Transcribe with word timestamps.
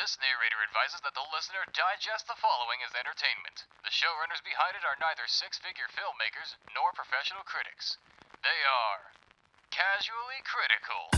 This 0.00 0.16
narrator 0.16 0.64
advises 0.64 1.04
that 1.04 1.12
the 1.12 1.28
listener 1.28 1.60
digest 1.76 2.24
the 2.24 2.32
following 2.40 2.80
as 2.80 2.96
entertainment. 2.96 3.68
The 3.84 3.92
showrunners 3.92 4.40
behind 4.40 4.72
it 4.72 4.80
are 4.80 4.96
neither 4.96 5.28
six 5.28 5.60
figure 5.60 5.92
filmmakers 5.92 6.56
nor 6.72 6.96
professional 6.96 7.44
critics. 7.44 8.00
They 8.40 8.64
are 8.64 9.12
casually 9.68 10.40
critical. 10.48 11.12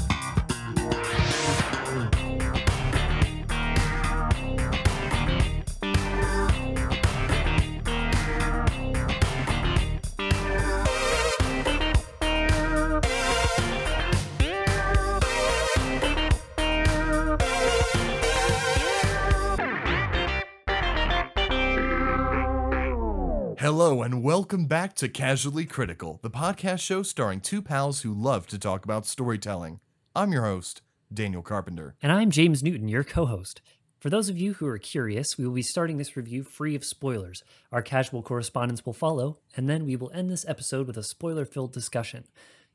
Hello, 23.62 24.02
and 24.02 24.24
welcome 24.24 24.66
back 24.66 24.92
to 24.94 25.08
Casually 25.08 25.66
Critical, 25.66 26.18
the 26.20 26.30
podcast 26.30 26.80
show 26.80 27.04
starring 27.04 27.40
two 27.40 27.62
pals 27.62 28.00
who 28.00 28.12
love 28.12 28.48
to 28.48 28.58
talk 28.58 28.84
about 28.84 29.06
storytelling. 29.06 29.78
I'm 30.16 30.32
your 30.32 30.42
host, 30.42 30.82
Daniel 31.14 31.42
Carpenter. 31.42 31.94
And 32.02 32.10
I'm 32.10 32.32
James 32.32 32.64
Newton, 32.64 32.88
your 32.88 33.04
co 33.04 33.24
host. 33.24 33.60
For 34.00 34.10
those 34.10 34.28
of 34.28 34.36
you 34.36 34.54
who 34.54 34.66
are 34.66 34.78
curious, 34.78 35.38
we 35.38 35.46
will 35.46 35.54
be 35.54 35.62
starting 35.62 35.96
this 35.96 36.16
review 36.16 36.42
free 36.42 36.74
of 36.74 36.84
spoilers. 36.84 37.44
Our 37.70 37.82
casual 37.82 38.20
correspondence 38.20 38.84
will 38.84 38.94
follow, 38.94 39.38
and 39.56 39.68
then 39.68 39.86
we 39.86 39.94
will 39.94 40.10
end 40.10 40.28
this 40.28 40.44
episode 40.48 40.88
with 40.88 40.96
a 40.96 41.04
spoiler 41.04 41.44
filled 41.44 41.72
discussion. 41.72 42.24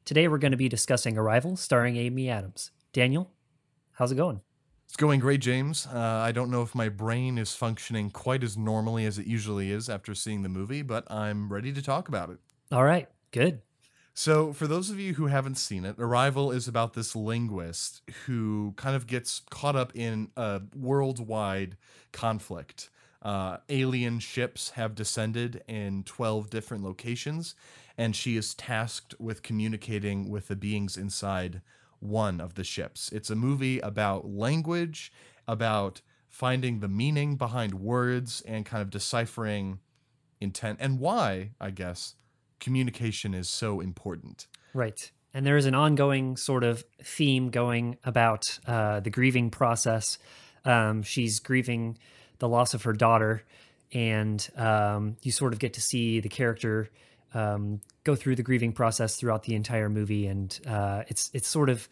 Today 0.06 0.30
we're 0.30 0.38
going 0.38 0.52
to 0.52 0.58
be 0.58 0.70
discussing 0.70 1.17
Arrival, 1.17 1.58
starring 1.58 1.98
Amy 1.98 2.30
Adams. 2.30 2.72
Daniel, 2.94 3.34
how's 3.95 4.14
it 4.14 4.16
going? 4.16 4.40
It's 4.88 4.96
going 4.96 5.20
great, 5.20 5.41
James. 5.41 5.86
Uh, 5.86 6.00
I 6.00 6.32
don't 6.32 6.50
know 6.50 6.62
if 6.62 6.73
my 6.73 6.88
brain 6.88 7.38
is 7.38 7.54
functioning 7.54 8.09
quite 8.09 8.41
as 8.41 8.58
normally 8.58 9.05
as 9.05 9.20
it 9.20 9.28
usually 9.28 9.70
is 9.70 9.89
after 9.89 10.16
seeing 10.16 10.44
the 10.44 10.50
movie, 10.50 10.81
but 10.81 11.09
I'm 11.11 11.52
ready 11.52 11.73
to 11.73 11.81
talk 11.81 12.08
about 12.08 12.30
it. 12.30 12.38
All 12.72 12.86
right, 12.86 13.09
good. 13.31 13.61
So, 14.14 14.53
for 14.53 14.66
those 14.66 14.89
of 14.89 14.98
you 14.98 15.14
who 15.16 15.28
haven't 15.28 15.59
seen 15.59 15.84
it, 15.84 15.98
Arrival 16.00 16.52
is 16.52 16.70
about 16.70 16.94
this 16.94 17.16
linguist 17.16 18.02
who 18.26 18.73
kind 18.78 18.95
of 18.95 19.08
gets 19.08 19.42
caught 19.50 19.76
up 19.76 19.94
in 19.94 20.31
a 20.38 20.61
worldwide 20.73 21.76
conflict. 22.14 22.89
Uh, 23.22 23.58
alien 23.67 24.20
ships 24.20 24.72
have 24.72 24.95
descended 24.95 25.64
in 25.67 26.04
12 26.04 26.50
different 26.50 26.83
locations, 26.83 27.56
and 27.98 28.16
she 28.16 28.38
is 28.38 28.54
tasked 28.54 29.14
with 29.20 29.44
communicating 29.44 30.30
with 30.30 30.48
the 30.48 30.56
beings 30.56 30.95
inside 30.95 31.61
one 32.00 32.40
of 32.40 32.56
the 32.56 32.64
ships. 32.64 33.12
It's 33.12 33.30
a 33.30 33.36
movie 33.36 33.80
about 33.80 34.30
language, 34.30 35.12
about 35.48 36.02
finding 36.30 36.80
the 36.80 36.88
meaning 36.88 37.36
behind 37.36 37.76
words, 37.76 38.42
and 38.45 38.66
kind 38.66 38.81
of 38.81 38.89
deciphering 38.89 39.80
intent 40.39 40.78
and 40.81 41.00
why, 41.00 41.52
I 41.59 41.72
guess, 41.72 42.16
communication 42.59 43.34
is 43.34 43.50
so 43.50 43.80
important. 43.80 44.48
Right. 44.73 45.12
And 45.34 45.45
there 45.45 45.58
is 45.58 45.66
an 45.66 45.76
ongoing 45.76 46.38
sort 46.38 46.64
of 46.64 46.84
theme 47.04 47.50
going 47.50 47.98
about 48.04 48.59
uh, 48.66 49.00
the 49.00 49.09
grieving 49.09 49.50
process. 49.50 50.17
Um, 50.66 51.04
she's 51.04 51.39
grieving 51.39 51.98
the 52.39 52.48
loss 52.48 52.73
of 52.73 52.84
her 52.84 52.94
daughter, 52.94 53.44
and 53.94 54.48
um, 54.56 55.17
you 55.22 55.32
sort 55.32 55.54
of 55.54 55.59
get 55.59 55.73
to 55.73 55.82
see 55.82 56.20
the 56.20 56.30
character 56.30 56.89
um, 57.33 57.81
go 58.03 58.16
through 58.16 58.36
the 58.36 58.44
grieving 58.44 58.73
process 58.73 59.16
throughout 59.16 59.44
the 59.44 59.56
entire 59.56 59.89
movie. 59.89 60.28
And 60.28 60.59
uh, 60.67 61.03
it's 61.08 61.30
it's 61.33 61.47
sort 61.47 61.70
of 61.70 61.88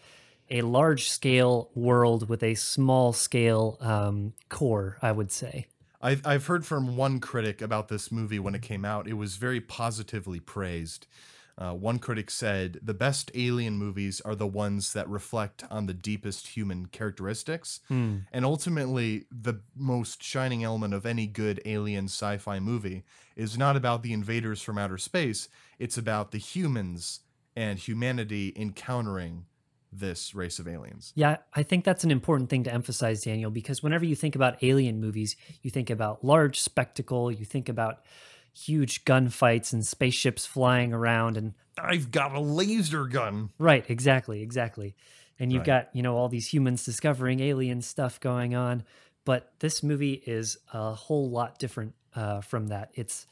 a 0.50 0.61
large 0.61 1.09
scale 1.09 1.69
world 1.73 2.30
with 2.30 2.44
a 2.44 2.55
small 2.55 3.14
scale 3.14 3.78
um, 3.81 4.33
core, 4.50 4.97
I 5.02 5.11
would 5.11 5.31
say. 5.31 5.67
I've, 6.02 6.25
I've 6.25 6.45
heard 6.45 6.66
from 6.66 6.97
one 6.97 7.19
critic 7.19 7.61
about 7.61 7.88
this 7.88 8.11
movie 8.11 8.38
when 8.38 8.53
it 8.53 8.61
came 8.61 8.86
out. 8.86 9.08
It 9.08 9.13
was 9.13 9.38
very 9.38 9.59
positively 9.59 10.39
praised. 10.39 11.08
Uh, 11.57 11.73
one 11.73 11.99
critic 11.99 12.29
said 12.29 12.79
the 12.81 12.93
best 12.93 13.31
alien 13.33 13.77
movies 13.77 14.19
are 14.21 14.35
the 14.35 14.47
ones 14.47 14.91
that 14.91 15.07
reflect 15.07 15.63
on 15.71 15.85
the 15.85 15.93
deepest 15.93 16.47
human 16.47 16.88
characteristics. 16.88 17.79
Hmm. 17.88 18.19
And 18.33 18.43
ultimately, 18.43 19.25
the 19.31 19.61
most 19.73 20.21
shining 20.21 20.66
element 20.66 20.93
of 20.93 21.05
any 21.05 21.27
good 21.27 21.61
alien 21.63 22.05
sci 22.05 22.38
fi 22.38 22.59
movie 22.59 23.05
is 23.38 23.57
not 23.57 23.77
about 23.77 24.03
the 24.03 24.11
invaders 24.11 24.61
from 24.61 24.77
outer 24.77 24.97
space, 24.97 25.47
it's 25.79 25.97
about 25.97 26.31
the 26.31 26.38
humans 26.38 27.21
and 27.55 27.79
humanity 27.79 28.51
encountering 28.57 29.45
this 29.91 30.35
race 30.35 30.59
of 30.59 30.67
aliens. 30.67 31.13
Yeah, 31.16 31.37
I 31.53 31.63
think 31.63 31.85
that's 31.85 32.03
an 32.03 32.11
important 32.11 32.49
thing 32.49 32.63
to 32.66 32.73
emphasize, 32.73 33.23
Daniel, 33.23 33.49
because 33.49 33.81
whenever 33.81 34.03
you 34.03 34.16
think 34.16 34.35
about 34.35 34.61
alien 34.61 34.99
movies, 34.99 35.37
you 35.61 35.72
think 35.72 35.89
about 35.89 36.23
large 36.23 36.59
spectacle, 36.59 37.31
you 37.31 37.45
think 37.45 37.69
about 37.69 38.01
huge 38.57 39.03
gunfights 39.05 39.73
and 39.73 39.85
spaceships 39.85 40.45
flying 40.45 40.93
around 40.93 41.38
and 41.38 41.53
I've 41.77 42.09
got 42.09 42.33
a 42.33 42.39
laser 42.39 43.05
gun. 43.05 43.49
right, 43.59 43.83
exactly, 43.89 44.41
exactly. 44.41 44.95
And 45.38 45.51
you've 45.51 45.61
Right. 45.61 45.85
got, 45.88 45.89
you 45.95 46.01
know, 46.01 46.16
all 46.16 46.29
these 46.29 46.47
humans 46.53 46.85
discovering 46.85 47.41
alien 47.41 47.81
stuff 47.81 48.19
going 48.21 48.55
on, 48.55 48.83
but 49.25 49.51
this 49.59 49.83
movie 49.83 50.23
is 50.25 50.57
a 50.71 50.93
whole 50.93 51.29
lot 51.29 51.59
different 51.59 51.93
uh, 52.16 52.39
from 52.41 52.67
that. 52.67 52.91
It's 52.93 53.27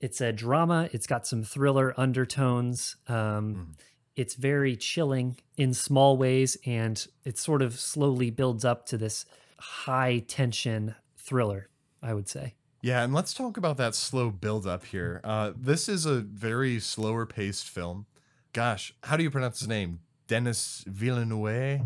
it's 0.00 0.20
a 0.20 0.32
drama, 0.32 0.88
it's 0.92 1.06
got 1.06 1.26
some 1.26 1.42
thriller 1.42 1.92
undertones. 1.98 2.96
Um 3.08 3.76
it's 4.16 4.34
very 4.34 4.76
chilling 4.76 5.36
in 5.56 5.74
small 5.74 6.16
ways 6.16 6.56
and 6.64 7.04
it 7.24 7.36
sort 7.36 7.62
of 7.62 7.78
slowly 7.78 8.30
builds 8.30 8.64
up 8.64 8.86
to 8.86 8.96
this 8.96 9.26
high 9.58 10.20
tension 10.28 10.94
thriller 11.16 11.68
i 12.00 12.14
would 12.14 12.28
say 12.28 12.54
Yeah, 12.84 13.02
and 13.02 13.14
let's 13.14 13.32
talk 13.32 13.56
about 13.56 13.78
that 13.78 13.94
slow 13.94 14.28
build 14.30 14.66
up 14.66 14.84
here. 14.84 15.22
Uh, 15.24 15.52
this 15.56 15.88
is 15.88 16.04
a 16.04 16.16
very 16.16 16.78
slower 16.80 17.24
paced 17.24 17.66
film. 17.66 18.04
Gosh, 18.52 18.92
how 19.04 19.16
do 19.16 19.22
you 19.22 19.30
pronounce 19.30 19.60
his 19.60 19.68
name? 19.68 20.00
Dennis 20.26 20.84
Villeneuve? 20.86 21.80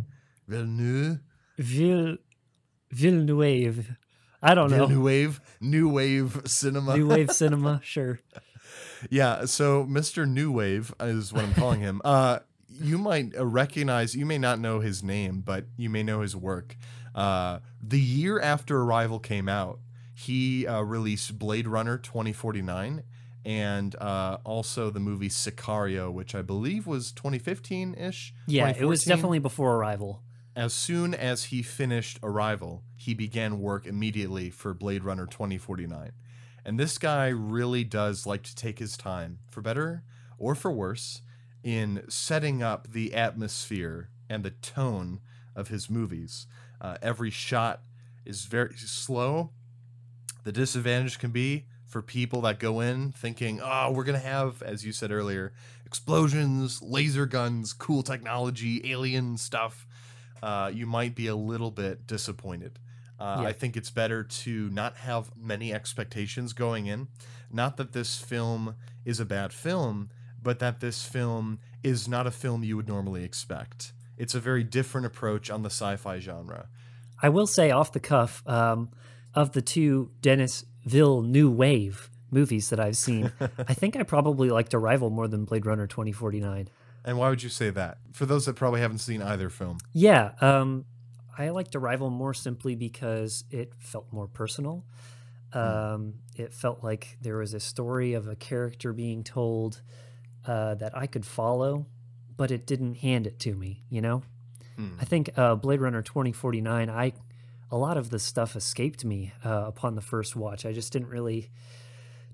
Villeneuve? 0.49 1.21
Ville, 1.57 2.17
villeneuve 2.91 3.97
i 4.43 4.55
don't 4.55 4.73
know 4.73 4.87
Villeneuve? 4.87 5.41
New 5.61 5.89
Wave 5.89 6.41
Cinema? 6.47 6.97
new 6.97 7.07
wave 7.07 7.31
cinema 7.33 7.81
sure 7.85 8.19
Yeah, 9.09 9.45
so 9.45 9.85
Mr. 9.85 10.29
New 10.29 10.51
Wave 10.51 10.93
is 10.99 11.33
what 11.33 11.45
I'm 11.45 11.55
calling 11.55 11.81
him. 11.81 12.03
Uh, 12.05 12.41
you 12.69 12.99
might 12.99 13.33
recognize, 13.39 14.17
you 14.17 14.27
may 14.27 14.39
not 14.39 14.59
know 14.59 14.81
his 14.81 15.05
name, 15.05 15.43
but 15.47 15.67
you 15.77 15.91
may 15.91 16.03
know 16.03 16.23
his 16.23 16.35
work. 16.35 16.77
Uh, 17.15 17.61
the 17.81 18.01
year 18.01 18.41
after 18.41 18.81
Arrival 18.81 19.21
came 19.21 19.49
out, 19.49 19.79
he 20.19 20.67
uh, 20.67 20.83
released 20.83 21.39
Blade 21.39 21.69
Runner 21.69 21.97
2049 21.97 23.05
and 23.45 23.95
uh, 24.01 24.39
also 24.43 24.91
the 24.91 24.99
movie 24.99 25.29
Sicario, 25.29 26.13
which 26.13 26.35
I 26.35 26.43
believe 26.43 26.89
was 26.89 27.13
2015 27.13 27.95
ish. 27.95 28.35
yeah 28.49 28.75
it 28.77 28.85
was 28.85 29.05
definitely 29.05 29.39
before 29.39 29.77
arrival 29.77 30.23
As 30.57 30.73
soon 30.73 31.15
as 31.15 31.45
he 31.45 31.63
finished 31.63 32.19
Arrival, 32.21 32.83
he 32.97 33.15
began 33.15 33.61
work 33.61 33.87
immediately 33.87 34.51
for 34.51 34.75
Blade 34.75 35.05
Runner 35.05 35.25
2049. 35.25 36.11
And 36.65 36.81
this 36.81 36.99
guy 36.99 37.29
really 37.29 37.85
does 37.85 38.27
like 38.27 38.43
to 38.43 38.57
take 38.57 38.81
his 38.81 38.97
time, 38.97 39.39
for 39.49 39.63
better 39.63 40.03
or 40.37 40.57
for 40.57 40.73
worse, 40.73 41.23
in 41.63 42.03
setting 42.09 42.61
up 42.61 42.89
the 42.91 43.15
atmosphere 43.15 44.11
and 44.29 44.43
the 44.45 44.51
tone 44.51 45.21
of 45.55 45.69
his 45.69 45.89
movies. 45.89 46.49
Uh, 46.81 46.97
every 47.03 47.31
shot 47.31 47.83
is 48.27 48.47
very 48.47 48.77
slow. 48.77 49.53
The 50.49 50.53
disadvantage 50.53 51.19
can 51.19 51.31
be 51.31 51.67
for 51.85 52.01
people 52.01 52.41
that 52.41 52.59
go 52.59 52.81
in 52.81 53.13
thinking, 53.13 53.61
oh, 53.63 53.91
we're 53.93 54.05
going 54.05 54.19
to 54.19 54.27
have, 54.27 54.63
as 54.63 54.83
you 54.83 54.93
said 54.93 55.13
earlier, 55.13 55.53
explosions, 55.85 56.81
laser 56.81 57.27
guns, 57.27 57.75
cool 57.75 58.03
technology, 58.03 58.81
alien 58.91 59.37
stuff. 59.37 59.87
Uh, 60.43 60.71
you 60.73 60.87
might 60.87 61.15
be 61.15 61.27
a 61.27 61.37
little 61.37 61.71
bit 61.71 62.07
disappointed. 62.07 62.79
Uh, 63.21 63.41
Yeah. 63.43 63.49
I 63.49 63.53
think 63.53 63.77
it's 63.77 63.91
better 63.91 64.25
to 64.25 64.71
not 64.71 64.97
have 64.97 65.31
many 65.37 65.71
expectations 65.71 66.55
going 66.55 66.87
in. 66.87 67.09
Not 67.53 67.77
that 67.77 67.93
this 67.93 68.19
film 68.19 68.75
is 69.05 69.21
a 69.21 69.27
bad 69.27 69.53
film, 69.53 70.09
but 70.43 70.61
that 70.61 70.81
this 70.81 71.05
film 71.05 71.59
is 71.83 72.09
not 72.09 72.27
a 72.27 72.31
film 72.31 72.65
you 72.65 72.75
would 72.79 72.89
normally 72.89 73.23
expect. 73.23 73.93
It's 74.17 74.35
a 74.35 74.41
very 74.41 74.65
different 74.65 75.07
approach 75.07 75.51
on 75.51 75.63
the 75.63 75.69
sci 75.69 75.97
fi 75.97 76.19
genre. 76.21 76.69
i 77.21 77.29
will 77.29 77.47
say 77.47 77.71
off 77.71 77.93
the 77.93 78.01
cuff 78.01 78.43
um, 78.47 78.89
of 79.41 79.53
the 79.53 79.63
two 79.63 80.11
dennis 80.21 80.65
ville 80.85 81.23
new 81.23 81.49
wave 81.51 82.11
movies 82.31 82.69
that 82.71 82.81
i've 82.81 82.97
seen 82.97 83.31
i 83.73 83.75
think 83.81 83.97
i 83.97 84.03
probably 84.03 84.49
liked 84.51 84.75
arrival 84.75 85.09
more 85.11 85.29
than 85.29 85.45
blade 85.45 85.65
runner 85.67 85.87
2049 85.87 86.69
And 87.05 87.17
why 87.19 87.29
would 87.31 87.43
you 87.43 87.49
say 87.49 87.71
that? 87.71 87.99
For 88.13 88.27
those 88.27 88.45
that 88.47 88.55
probably 88.57 88.81
haven't 88.81 88.99
seen 88.99 89.23
either 89.23 89.49
film. 89.49 89.79
Yeah, 89.95 90.33
um, 90.41 90.85
I 91.39 91.49
liked 91.59 91.75
Arrival 91.77 92.11
more 92.11 92.35
simply 92.35 92.75
because 92.75 93.45
it 93.51 93.69
felt 93.79 94.07
more 94.13 94.27
personal. 94.41 94.85
Um, 95.53 96.15
it 96.37 96.53
felt 96.53 96.83
like 96.85 97.17
there 97.23 97.39
was 97.39 97.55
a 97.55 97.61
story 97.61 98.13
of 98.15 98.29
a 98.29 98.37
character 98.37 98.93
being 98.93 99.25
told 99.25 99.81
uh, 100.45 100.75
that 100.83 100.93
I 100.97 101.07
could 101.07 101.25
follow, 101.25 101.87
but 102.37 102.51
it 102.51 102.67
didn't 102.67 102.97
hand 102.97 103.27
it 103.27 103.39
to 103.47 103.55
me. 103.55 103.85
You 103.89 104.03
know, 104.03 104.23
Hmm. 104.77 104.95
I 105.01 105.05
think 105.05 105.31
uh, 105.37 105.55
Blade 105.57 105.81
Runner 105.81 106.03
twenty 106.03 106.33
forty 106.33 106.61
nine. 106.61 106.89
I 106.91 107.13
a 107.71 107.77
lot 107.77 107.97
of 107.97 108.11
the 108.11 108.19
stuff 108.19 108.57
escaped 108.57 109.05
me 109.05 109.33
uh, 109.45 109.65
upon 109.67 109.95
the 109.95 110.01
first 110.01 110.37
watch. 110.37 110.65
I 110.65 110.73
just 110.73 110.93
didn't 110.93 111.09
really 111.09 111.51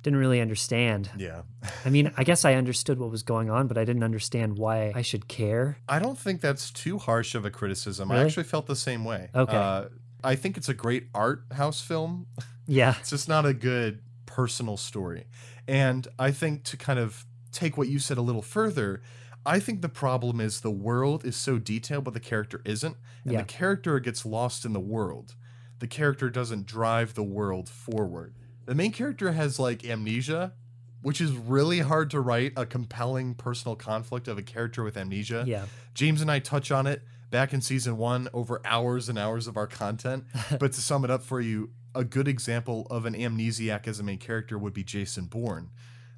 didn't 0.02 0.19
really 0.19 0.40
understand. 0.40 1.10
Yeah. 1.16 1.42
I 1.84 1.88
mean, 1.88 2.12
I 2.19 2.25
guess 2.25 2.44
I 2.44 2.54
understood 2.54 2.98
what 2.98 3.10
was 3.10 3.22
going 3.22 3.48
on, 3.48 3.66
but 3.66 3.78
I 3.78 3.86
didn't 3.86 4.04
understand 4.04 4.58
why 4.58 4.92
I 4.94 5.00
should 5.00 5.28
care. 5.28 5.78
I 5.88 5.98
don't 5.98 6.19
think 6.19 6.42
that's 6.42 6.70
too 6.70 6.98
harsh 6.98 7.34
of 7.34 7.46
a 7.46 7.50
criticism. 7.50 8.12
I 8.12 8.22
actually 8.22 8.44
felt 8.44 8.66
the 8.66 8.76
same 8.76 9.02
way. 9.04 9.31
Okay. 9.34 9.56
Uh, 9.56 9.86
I 10.22 10.34
think 10.36 10.58
it's 10.58 10.69
a 10.69 10.75
great 10.75 11.08
art 11.14 11.44
house 11.52 11.81
film. 11.81 12.26
Yeah. 12.66 12.94
It's 12.98 13.10
just 13.10 13.28
not 13.28 13.44
a 13.44 13.52
good 13.52 14.00
personal 14.25 14.78
story. 14.78 15.26
And 15.69 16.08
I 16.19 16.31
think 16.31 16.64
to 16.64 16.78
kind 16.78 16.98
of 16.98 17.26
take 17.52 17.76
what 17.76 17.88
you 17.88 17.98
said 17.98 18.16
a 18.16 18.22
little 18.22 18.40
further, 18.40 19.02
I 19.46 19.61
think 19.61 19.82
the 19.82 19.88
problem 19.88 20.41
is 20.41 20.61
the 20.61 20.70
world 20.70 21.25
is 21.25 21.37
so 21.37 21.58
detailed, 21.58 22.05
but 22.05 22.14
the 22.14 22.20
character 22.20 22.61
isn't. 22.64 22.96
And 23.25 23.32
Yeah. 23.32 23.38
the 23.41 23.44
character 23.46 23.99
gets 24.00 24.25
lost 24.25 24.64
in 24.64 24.73
the 24.73 24.81
world. 24.81 25.35
The 25.81 25.87
character 25.87 26.31
doesn't 26.31 26.67
drive 26.67 27.14
the 27.14 27.23
world 27.23 27.69
forward. 27.69 28.35
The 28.67 28.75
main 28.75 28.93
character 28.93 29.32
has 29.32 29.58
like 29.58 29.85
amnesia, 29.85 30.55
which 31.02 31.20
is 31.20 31.32
really 31.32 31.81
hard 31.81 32.11
to 32.12 32.20
write 32.20 32.55
a 32.56 32.64
compelling 32.64 33.35
personal 33.35 33.76
conflict 33.76 34.26
of 34.29 34.38
a 34.38 34.43
character 34.43 34.82
with 34.82 34.96
amnesia. 34.96 35.44
Yeah. 35.46 35.67
James 35.93 36.23
and 36.23 36.31
I 36.31 36.38
touch 36.38 36.70
on 36.70 36.87
it 36.87 37.02
back 37.31 37.52
in 37.52 37.61
season 37.61 37.99
one 37.99 38.29
over 38.32 38.62
hours 38.64 39.08
and 39.11 39.19
hours 39.19 39.46
of 39.46 39.56
our 39.58 39.67
content. 39.67 40.25
but 40.58 40.73
to 40.73 40.81
sum 40.81 41.05
it 41.05 41.11
up 41.11 41.23
for 41.23 41.41
you, 41.43 41.70
a 41.94 42.05
good 42.05 42.26
example 42.29 42.87
of 42.91 43.05
an 43.05 43.14
amnesiac 43.14 43.87
as 43.87 44.00
a 44.00 44.02
main 44.02 44.19
character 44.19 44.58
would 44.58 44.73
be 44.73 44.82
Jason 44.85 45.26
Bourne. 45.26 45.69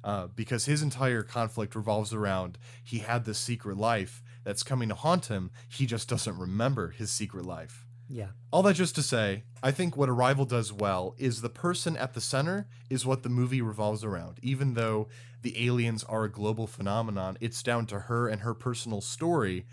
Uh, 0.07 0.27
because 0.37 0.63
his 0.63 0.81
entire 0.81 1.21
conflict 1.21 1.75
revolves 1.75 2.13
around 2.13 2.57
he 2.81 2.99
had 2.99 3.25
this 3.25 3.37
secret 3.37 3.75
life 3.75 4.23
that's 4.45 4.63
coming 4.63 4.87
to 4.87 4.95
haunt 4.95 5.25
him. 5.25 5.51
He 5.67 5.85
just 5.85 6.07
doesn't 6.07 6.37
remember 6.37 6.91
his 6.91 7.11
secret 7.11 7.45
life. 7.45 7.85
Yeah. 8.07 8.27
All 8.49 8.63
that 8.63 8.77
just 8.77 8.95
to 8.95 9.03
say, 9.03 9.43
I 9.61 9.71
think 9.71 9.97
what 9.97 10.07
Arrival 10.07 10.45
does 10.45 10.71
well 10.71 11.13
is 11.17 11.41
the 11.41 11.49
person 11.49 11.97
at 11.97 12.13
the 12.13 12.21
center 12.21 12.69
is 12.89 13.05
what 13.05 13.23
the 13.23 13.27
movie 13.27 13.61
revolves 13.61 14.05
around. 14.05 14.39
Even 14.41 14.75
though 14.75 15.09
the 15.41 15.67
aliens 15.67 16.05
are 16.05 16.23
a 16.23 16.31
global 16.31 16.67
phenomenon, 16.67 17.37
it's 17.41 17.61
down 17.61 17.85
to 17.87 17.99
her 17.99 18.29
and 18.29 18.43
her 18.43 18.53
personal 18.53 19.01
story 19.01 19.65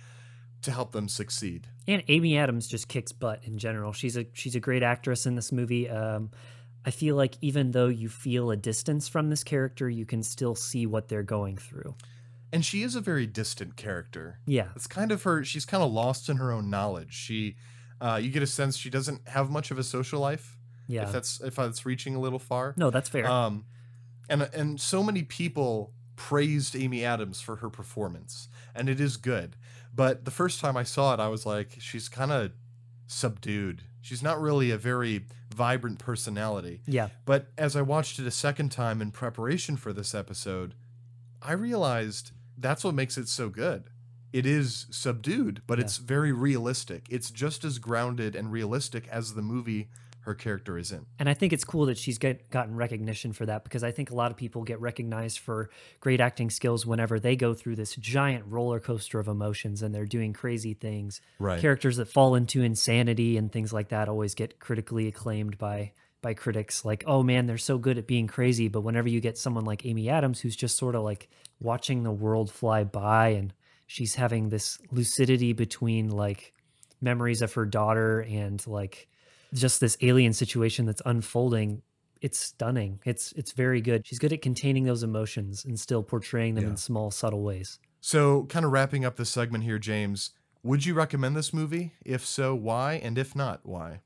to 0.62 0.72
help 0.72 0.90
them 0.90 1.08
succeed. 1.08 1.68
And 1.86 2.02
Amy 2.08 2.36
Adams 2.36 2.66
just 2.66 2.88
kicks 2.88 3.12
butt 3.12 3.38
in 3.44 3.56
general. 3.56 3.92
She's 3.92 4.16
a 4.16 4.26
she's 4.32 4.56
a 4.56 4.60
great 4.60 4.82
actress 4.82 5.26
in 5.26 5.36
this 5.36 5.52
movie. 5.52 5.88
Um, 5.88 6.32
I 6.84 6.90
feel 6.90 7.16
like 7.16 7.36
even 7.40 7.70
though 7.70 7.88
you 7.88 8.08
feel 8.08 8.50
a 8.50 8.56
distance 8.56 9.08
from 9.08 9.30
this 9.30 9.42
character, 9.42 9.88
you 9.88 10.04
can 10.04 10.22
still 10.22 10.54
see 10.54 10.86
what 10.86 11.08
they're 11.08 11.22
going 11.22 11.56
through. 11.56 11.94
And 12.52 12.64
she 12.64 12.82
is 12.82 12.94
a 12.94 13.00
very 13.00 13.26
distant 13.26 13.76
character. 13.76 14.38
Yeah. 14.46 14.68
It's 14.76 14.86
kind 14.86 15.10
of 15.10 15.22
her, 15.24 15.42
she's 15.44 15.64
kind 15.64 15.82
of 15.82 15.90
lost 15.90 16.28
in 16.28 16.36
her 16.36 16.52
own 16.52 16.70
knowledge. 16.70 17.12
She, 17.12 17.56
uh, 18.00 18.20
you 18.22 18.30
get 18.30 18.42
a 18.42 18.46
sense 18.46 18.76
she 18.76 18.90
doesn't 18.90 19.28
have 19.28 19.50
much 19.50 19.70
of 19.70 19.78
a 19.78 19.82
social 19.82 20.20
life. 20.20 20.56
Yeah. 20.86 21.04
If 21.04 21.12
that's, 21.12 21.40
if 21.40 21.56
that's 21.56 21.86
reaching 21.86 22.14
a 22.14 22.20
little 22.20 22.38
far. 22.38 22.74
no, 22.76 22.90
that's 22.90 23.08
fair. 23.08 23.26
Um, 23.26 23.64
and 24.28 24.48
and 24.54 24.80
so 24.80 25.02
many 25.02 25.22
people 25.22 25.92
praised 26.16 26.76
Amy 26.76 27.04
Adams 27.04 27.40
for 27.40 27.56
her 27.56 27.68
performance, 27.68 28.48
and 28.74 28.88
it 28.88 29.00
is 29.00 29.16
good. 29.16 29.56
But 29.94 30.24
the 30.24 30.30
first 30.30 30.60
time 30.60 30.76
I 30.76 30.82
saw 30.82 31.14
it, 31.14 31.20
I 31.20 31.28
was 31.28 31.46
like, 31.46 31.76
she's 31.78 32.08
kind 32.08 32.32
of 32.32 32.52
subdued. 33.06 33.82
She's 34.00 34.22
not 34.22 34.40
really 34.40 34.70
a 34.70 34.78
very 34.78 35.26
vibrant 35.54 35.98
personality. 35.98 36.80
yeah. 36.86 37.08
But 37.24 37.46
as 37.56 37.76
I 37.76 37.82
watched 37.82 38.18
it 38.18 38.26
a 38.26 38.30
second 38.30 38.70
time 38.70 39.00
in 39.00 39.10
preparation 39.12 39.76
for 39.76 39.92
this 39.92 40.14
episode, 40.14 40.74
I 41.42 41.52
realized 41.52 42.32
that's 42.58 42.84
what 42.84 42.94
makes 42.94 43.16
it 43.16 43.28
so 43.28 43.48
good. 43.48 43.84
It 44.32 44.46
is 44.46 44.86
subdued, 44.90 45.62
but 45.66 45.78
Yeah. 45.78 45.84
it's 45.84 45.98
very 45.98 46.32
realistic. 46.32 47.06
It's 47.08 47.30
just 47.30 47.64
as 47.64 47.78
grounded 47.78 48.34
and 48.34 48.50
realistic 48.50 49.06
as 49.08 49.34
the 49.34 49.42
movie 49.42 49.88
her 50.24 50.34
character 50.34 50.78
is 50.78 50.90
in. 50.90 51.04
And 51.18 51.28
I 51.28 51.34
think 51.34 51.52
it's 51.52 51.64
cool 51.64 51.86
that 51.86 51.98
she's 51.98 52.18
get, 52.18 52.50
gotten 52.50 52.74
recognition 52.74 53.32
for 53.32 53.44
that 53.46 53.62
because 53.62 53.84
I 53.84 53.90
think 53.90 54.10
a 54.10 54.14
lot 54.14 54.30
of 54.30 54.36
people 54.36 54.62
get 54.62 54.80
recognized 54.80 55.38
for 55.38 55.68
great 56.00 56.20
acting 56.20 56.48
skills 56.48 56.86
whenever 56.86 57.20
they 57.20 57.36
go 57.36 57.52
through 57.52 57.76
this 57.76 57.94
giant 57.96 58.44
roller 58.48 58.80
coaster 58.80 59.18
of 59.18 59.28
emotions 59.28 59.82
and 59.82 59.94
they're 59.94 60.06
doing 60.06 60.32
crazy 60.32 60.72
things. 60.72 61.20
Right. 61.38 61.60
Characters 61.60 61.98
that 61.98 62.08
fall 62.08 62.34
into 62.34 62.62
insanity 62.62 63.36
and 63.36 63.52
things 63.52 63.72
like 63.72 63.90
that 63.90 64.08
always 64.08 64.34
get 64.34 64.58
critically 64.58 65.08
acclaimed 65.08 65.58
by 65.58 65.92
by 66.22 66.32
critics 66.32 66.86
like, 66.86 67.04
"Oh 67.06 67.22
man, 67.22 67.44
they're 67.44 67.58
so 67.58 67.76
good 67.76 67.98
at 67.98 68.06
being 68.06 68.26
crazy." 68.26 68.68
But 68.68 68.80
whenever 68.80 69.08
you 69.08 69.20
get 69.20 69.36
someone 69.36 69.66
like 69.66 69.84
Amy 69.84 70.08
Adams 70.08 70.40
who's 70.40 70.56
just 70.56 70.78
sort 70.78 70.94
of 70.94 71.02
like 71.02 71.28
watching 71.60 72.02
the 72.02 72.10
world 72.10 72.50
fly 72.50 72.82
by 72.82 73.28
and 73.28 73.52
she's 73.86 74.14
having 74.14 74.48
this 74.48 74.78
lucidity 74.90 75.52
between 75.52 76.08
like 76.08 76.54
memories 77.02 77.42
of 77.42 77.52
her 77.52 77.66
daughter 77.66 78.20
and 78.22 78.66
like 78.66 79.06
just 79.54 79.80
this 79.80 79.96
alien 80.00 80.32
situation 80.32 80.84
that's 80.86 81.02
unfolding 81.06 81.82
it's 82.20 82.38
stunning 82.38 83.00
it's 83.04 83.32
it's 83.32 83.52
very 83.52 83.80
good 83.80 84.06
she's 84.06 84.18
good 84.18 84.32
at 84.32 84.42
containing 84.42 84.84
those 84.84 85.02
emotions 85.02 85.64
and 85.64 85.78
still 85.78 86.02
portraying 86.02 86.54
them 86.54 86.64
Yeah. 86.64 86.70
in 86.70 86.76
small 86.76 87.10
subtle 87.10 87.42
ways 87.42 87.78
So, 88.00 88.44
kind 88.46 88.64
of 88.66 88.72
wrapping 88.72 89.04
up 89.04 89.16
this 89.16 89.30
segment 89.30 89.64
here, 89.64 89.78
James, 89.78 90.30
would 90.62 90.84
you 90.84 90.92
recommend 90.94 91.34
this 91.36 91.52
movie? 91.54 91.92
If 92.04 92.24
so, 92.26 92.54
why? 92.54 92.94
And 92.94 93.16
if 93.18 93.34
not, 93.34 93.60
why? 93.64 94.00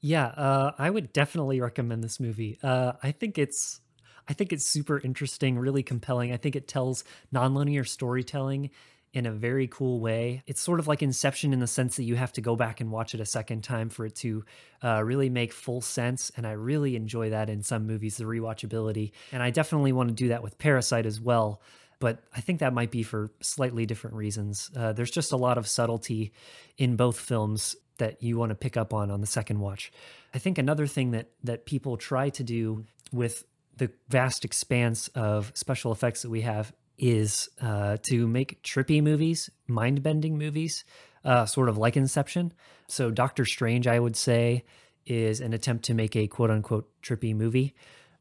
yeah 0.00 0.26
uh, 0.28 0.72
i 0.78 0.88
would 0.90 1.12
definitely 1.12 1.60
recommend 1.60 2.04
this 2.04 2.20
movie 2.20 2.58
uh, 2.62 2.92
i 3.02 3.10
think 3.10 3.38
it's 3.38 3.80
i 4.28 4.32
think 4.32 4.52
it's 4.52 4.64
super 4.66 5.00
interesting 5.00 5.58
really 5.58 5.82
compelling 5.82 6.32
i 6.32 6.36
think 6.36 6.54
it 6.54 6.68
tells 6.68 7.02
nonlinear 7.34 7.86
storytelling 7.86 8.70
in 9.16 9.24
a 9.24 9.32
very 9.32 9.66
cool 9.66 9.98
way 9.98 10.42
it's 10.46 10.60
sort 10.60 10.78
of 10.78 10.86
like 10.86 11.02
inception 11.02 11.54
in 11.54 11.58
the 11.58 11.66
sense 11.66 11.96
that 11.96 12.02
you 12.04 12.16
have 12.16 12.32
to 12.32 12.42
go 12.42 12.54
back 12.54 12.82
and 12.82 12.92
watch 12.92 13.14
it 13.14 13.20
a 13.20 13.24
second 13.24 13.64
time 13.64 13.88
for 13.88 14.04
it 14.04 14.14
to 14.14 14.44
uh, 14.84 15.02
really 15.02 15.30
make 15.30 15.54
full 15.54 15.80
sense 15.80 16.30
and 16.36 16.46
i 16.46 16.52
really 16.52 16.94
enjoy 16.96 17.30
that 17.30 17.48
in 17.48 17.62
some 17.62 17.86
movies 17.86 18.18
the 18.18 18.24
rewatchability 18.24 19.12
and 19.32 19.42
i 19.42 19.48
definitely 19.48 19.90
want 19.90 20.10
to 20.10 20.14
do 20.14 20.28
that 20.28 20.42
with 20.42 20.58
parasite 20.58 21.06
as 21.06 21.18
well 21.18 21.62
but 21.98 22.20
I 22.34 22.42
think 22.42 22.60
that 22.60 22.74
might 22.74 22.90
be 22.90 23.02
for 23.02 23.30
slightly 23.40 23.86
different 23.86 24.16
reasons. 24.16 24.70
Uh, 24.76 24.92
there's 24.92 25.10
just 25.10 25.32
a 25.32 25.36
lot 25.38 25.56
of 25.56 25.66
subtlety 25.66 26.34
in 26.76 26.94
both 26.94 27.18
films 27.18 27.74
that 27.96 28.22
you 28.22 28.36
want 28.36 28.50
to 28.50 28.54
pick 28.54 28.76
up 28.76 28.92
on 28.92 29.10
on 29.10 29.22
the 29.22 29.26
second 29.26 29.60
watch. 29.60 29.90
I 30.34 30.38
think 30.38 30.58
another 30.58 30.86
thing 30.86 31.12
that 31.12 31.30
that 31.42 31.64
people 31.64 31.96
try 31.96 32.28
to 32.28 32.44
do 32.44 32.84
with 33.12 33.44
the 33.78 33.90
vast 34.08 34.44
expanse 34.44 35.08
of 35.08 35.52
special 35.54 35.92
effects 35.92 36.20
that 36.22 36.30
we 36.30 36.42
have 36.42 36.72
is 36.98 37.48
uh, 37.60 37.96
to 38.02 38.26
make 38.26 38.62
trippy 38.62 39.02
movies, 39.02 39.50
mind 39.66 40.02
bending 40.02 40.38
movies, 40.38 40.84
uh, 41.24 41.46
sort 41.46 41.68
of 41.68 41.76
like 41.76 41.96
Inception. 41.96 42.52
So 42.88 43.10
Doctor 43.10 43.44
Strange, 43.44 43.86
I 43.86 43.98
would 43.98 44.16
say, 44.16 44.64
is 45.06 45.40
an 45.40 45.52
attempt 45.52 45.84
to 45.86 45.94
make 45.94 46.16
a 46.16 46.26
quote 46.26 46.50
unquote 46.50 46.88
trippy 47.02 47.34
movie. 47.34 47.74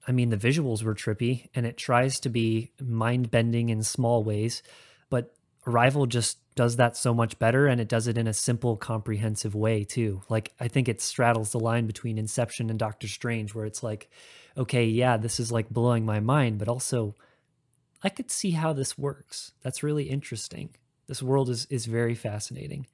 I 0.08 0.12
mean, 0.12 0.30
the 0.30 0.38
visuals 0.38 0.84
were 0.84 0.94
trippy 0.94 1.48
and 1.56 1.66
it 1.66 1.78
tries 1.78 2.20
to 2.22 2.30
be 2.30 2.72
mind 2.80 3.32
bending 3.32 3.70
in 3.70 3.82
small 3.84 4.24
ways, 4.24 4.62
but 5.10 5.34
Arrival 5.68 6.06
just 6.06 6.38
does 6.56 6.76
that 6.76 6.96
so 6.96 7.14
much 7.14 7.40
better 7.40 7.68
and 7.68 7.82
it 7.82 7.88
does 7.88 8.08
it 8.08 8.18
in 8.18 8.28
a 8.28 8.34
simple, 8.34 8.78
comprehensive 8.78 9.56
way 9.56 9.84
too. 9.84 10.22
Like, 10.30 10.54
I 10.60 10.68
think 10.68 10.88
it 10.88 11.02
straddles 11.02 11.52
the 11.52 11.60
line 11.60 11.88
between 11.88 12.18
Inception 12.18 12.70
and 12.70 12.78
Doctor 12.78 13.08
Strange, 13.08 13.56
where 13.56 13.66
it's 13.66 13.82
like, 13.82 14.10
okay, 14.58 14.86
yeah, 14.86 15.18
this 15.18 15.40
is 15.40 15.52
like 15.52 15.70
blowing 15.70 16.06
my 16.06 16.20
mind, 16.20 16.60
but 16.60 16.68
also 16.68 17.16
I 18.06 18.10
could 18.10 18.30
see 18.30 18.52
how 18.52 18.72
this 18.72 19.00
works. 19.00 19.52
That's 19.64 19.82
really 19.82 20.04
interesting. 20.04 20.70
This 21.08 21.24
world 21.24 21.50
is, 21.50 21.66
is 21.72 21.88
very 21.88 22.14
fascinating. 22.14 22.86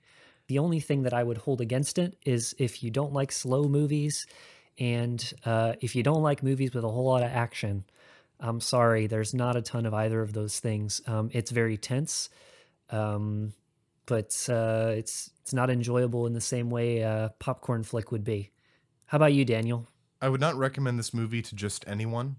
The 0.48 0.58
only 0.58 0.80
thing 0.80 1.04
that 1.04 1.14
I 1.14 1.22
would 1.22 1.38
hold 1.38 1.60
against 1.60 1.98
it 1.98 2.18
is 2.26 2.56
if 2.58 2.82
you 2.82 2.92
don't 2.92 3.12
like 3.12 3.34
slow 3.34 3.64
movies 3.64 4.26
and 4.80 5.22
uh, 5.46 5.74
if 5.82 5.98
you 5.98 6.02
don't 6.02 6.22
like 6.22 6.44
movies 6.44 6.74
with 6.74 6.86
a 6.86 6.90
whole 6.90 7.04
lot 7.04 7.24
of 7.24 7.30
action, 7.30 7.84
I'm 8.40 8.62
sorry, 8.62 9.08
there's 9.08 9.34
not 9.34 9.58
a 9.58 9.62
ton 9.62 9.86
of 9.86 9.94
either 9.94 10.22
of 10.22 10.32
those 10.32 10.62
things. 10.62 11.02
Um, 11.06 11.30
it's 11.34 11.52
very 11.52 11.76
tense, 11.76 12.30
um, 12.90 13.52
but 14.06 14.48
uh, 14.50 14.94
it's 14.96 15.30
it's 15.42 15.54
not 15.54 15.70
enjoyable 15.70 16.26
in 16.26 16.32
the 16.32 16.42
same 16.42 16.70
way 16.70 17.00
a 17.00 17.34
popcorn 17.38 17.84
flick 17.84 18.14
would 18.14 18.24
be. 18.24 18.50
How 19.08 19.18
about 19.18 19.34
you, 19.34 19.44
Daniel? 19.44 19.90
I 20.22 20.30
would 20.30 20.42
not 20.42 20.56
recommend 20.56 20.98
this 20.98 21.14
movie 21.14 21.42
to 21.42 21.54
just 21.54 21.84
anyone. 21.86 22.38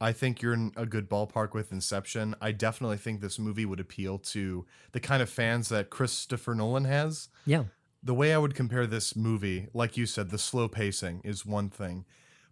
I 0.00 0.12
think 0.12 0.40
you're 0.40 0.52
in 0.54 0.72
a 0.76 0.86
good 0.86 1.08
ballpark 1.10 1.54
with 1.54 1.72
Inception. 1.72 2.34
I 2.40 2.52
definitely 2.52 2.98
think 2.98 3.20
this 3.20 3.38
movie 3.38 3.64
would 3.64 3.80
appeal 3.80 4.18
to 4.18 4.64
the 4.92 5.00
kind 5.00 5.20
of 5.22 5.28
fans 5.28 5.68
that 5.70 5.90
Christopher 5.90 6.54
Nolan 6.54 6.84
has. 6.84 7.28
Yeah, 7.44 7.64
The 8.02 8.14
way 8.14 8.32
I 8.32 8.38
would 8.38 8.54
compare 8.54 8.86
this 8.86 9.16
movie, 9.16 9.66
like 9.74 9.96
you 9.96 10.06
said, 10.06 10.30
the 10.30 10.38
slow 10.38 10.68
pacing 10.68 11.20
is 11.24 11.44
one 11.44 11.68
thing. 11.68 12.04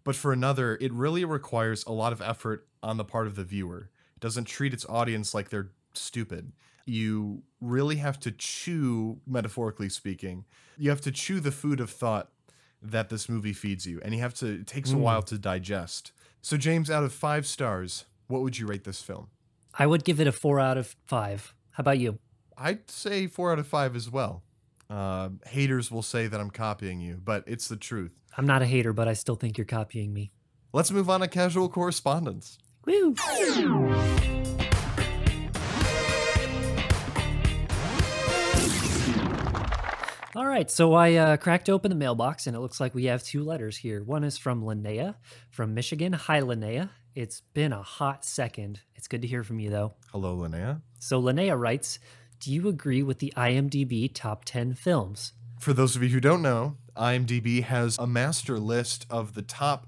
But 0.03 0.15
for 0.17 0.33
another, 0.33 0.77
it 0.81 0.91
really 0.91 1.23
requires 1.23 1.85
a 1.85 1.91
lot 1.93 2.11
of 2.11 2.21
effort 2.21 2.67
on 2.83 2.97
the 2.97 3.05
part 3.05 3.27
of 3.27 3.35
the 3.37 3.43
viewer. 3.45 3.89
It 4.15 4.19
doesn't 4.19 4.45
treat 4.45 4.73
its 4.73 4.85
audience 4.89 5.33
like 5.33 5.49
they're 5.49 5.71
stupid. 5.93 6.51
You 6.85 7.43
really 7.61 7.95
have 7.97 8.19
to 8.21 8.31
chew, 8.31 9.19
metaphorically 9.25 9.89
speaking, 9.89 10.43
you 10.77 10.89
have 10.89 11.01
to 11.01 11.11
chew 11.11 11.39
the 11.39 11.51
food 11.51 11.79
of 11.79 11.89
thought 11.89 12.29
that 12.81 13.09
this 13.09 13.27
movie 13.29 13.53
feeds 13.53 13.85
you. 13.87 13.99
And 14.03 14.13
you 14.13 14.19
have 14.21 14.33
to, 14.35 14.47
it 14.61 14.67
takes 14.67 14.91
a 14.91 14.95
Mm. 14.95 14.99
while 14.99 15.21
to 15.23 15.37
digest. 15.37 16.11
So, 16.41 16.57
James, 16.57 16.89
out 16.89 17.03
of 17.03 17.11
five 17.13 17.45
stars, 17.45 18.05
what 18.27 18.41
would 18.41 18.57
you 18.57 18.67
rate 18.67 18.83
this 18.83 19.01
film? 19.01 19.27
I 19.77 19.85
would 19.85 20.03
give 20.03 20.19
it 20.19 20.27
a 20.27 20.31
four 20.31 20.59
out 20.59 20.77
of 20.77 20.95
five. 21.05 21.53
How 21.71 21.81
about 21.81 21.99
you? 21.99 22.19
I'd 22.57 22.89
say 22.89 23.27
four 23.27 23.51
out 23.51 23.59
of 23.59 23.67
five 23.67 23.95
as 23.95 24.09
well. 24.09 24.43
Uh, 24.89 25.29
haters 25.45 25.91
will 25.91 26.01
say 26.01 26.27
that 26.27 26.39
I'm 26.39 26.49
copying 26.49 27.01
you, 27.01 27.19
but 27.23 27.43
it's 27.45 27.67
the 27.67 27.75
truth. 27.75 28.21
I'm 28.37 28.45
not 28.45 28.61
a 28.61 28.65
hater, 28.65 28.93
but 28.93 29.07
I 29.07 29.13
still 29.13 29.35
think 29.35 29.57
you're 29.57 29.65
copying 29.65 30.13
me. 30.13 30.31
Let's 30.73 30.91
move 30.91 31.09
on 31.09 31.19
to 31.19 31.27
casual 31.27 31.69
correspondence. 31.69 32.57
Woo! 32.85 33.13
All 40.37 40.45
right, 40.45 40.69
so 40.69 40.93
I 40.93 41.15
uh, 41.15 41.37
cracked 41.37 41.67
open 41.67 41.89
the 41.89 41.95
mailbox 41.95 42.45
and 42.45 42.55
it 42.55 42.59
looks 42.59 42.79
like 42.79 42.93
we 42.93 43.05
have 43.05 43.23
two 43.23 43.43
letters 43.43 43.75
here. 43.75 44.03
One 44.03 44.23
is 44.23 44.37
from 44.37 44.61
Linnea 44.61 45.15
from 45.49 45.73
Michigan. 45.73 46.13
Hi, 46.13 46.41
Linnea. 46.41 46.91
It's 47.15 47.41
been 47.55 47.73
a 47.73 47.81
hot 47.81 48.23
second. 48.23 48.81
It's 48.93 49.07
good 49.07 49.23
to 49.23 49.27
hear 49.27 49.43
from 49.43 49.59
you, 49.59 49.71
though. 49.71 49.95
Hello, 50.11 50.37
Linnea. 50.37 50.81
So 50.99 51.19
Linnea 51.19 51.59
writes 51.59 51.97
Do 52.39 52.53
you 52.53 52.67
agree 52.67 53.01
with 53.01 53.17
the 53.17 53.33
IMDb 53.35 54.11
top 54.13 54.45
10 54.45 54.75
films? 54.75 55.33
For 55.59 55.73
those 55.73 55.95
of 55.95 56.03
you 56.03 56.09
who 56.09 56.19
don't 56.19 56.43
know, 56.43 56.77
IMDb 56.95 57.63
has 57.63 57.97
a 57.97 58.05
master 58.05 58.59
list 58.59 59.07
of 59.09 59.33
the 59.33 59.41
top 59.41 59.87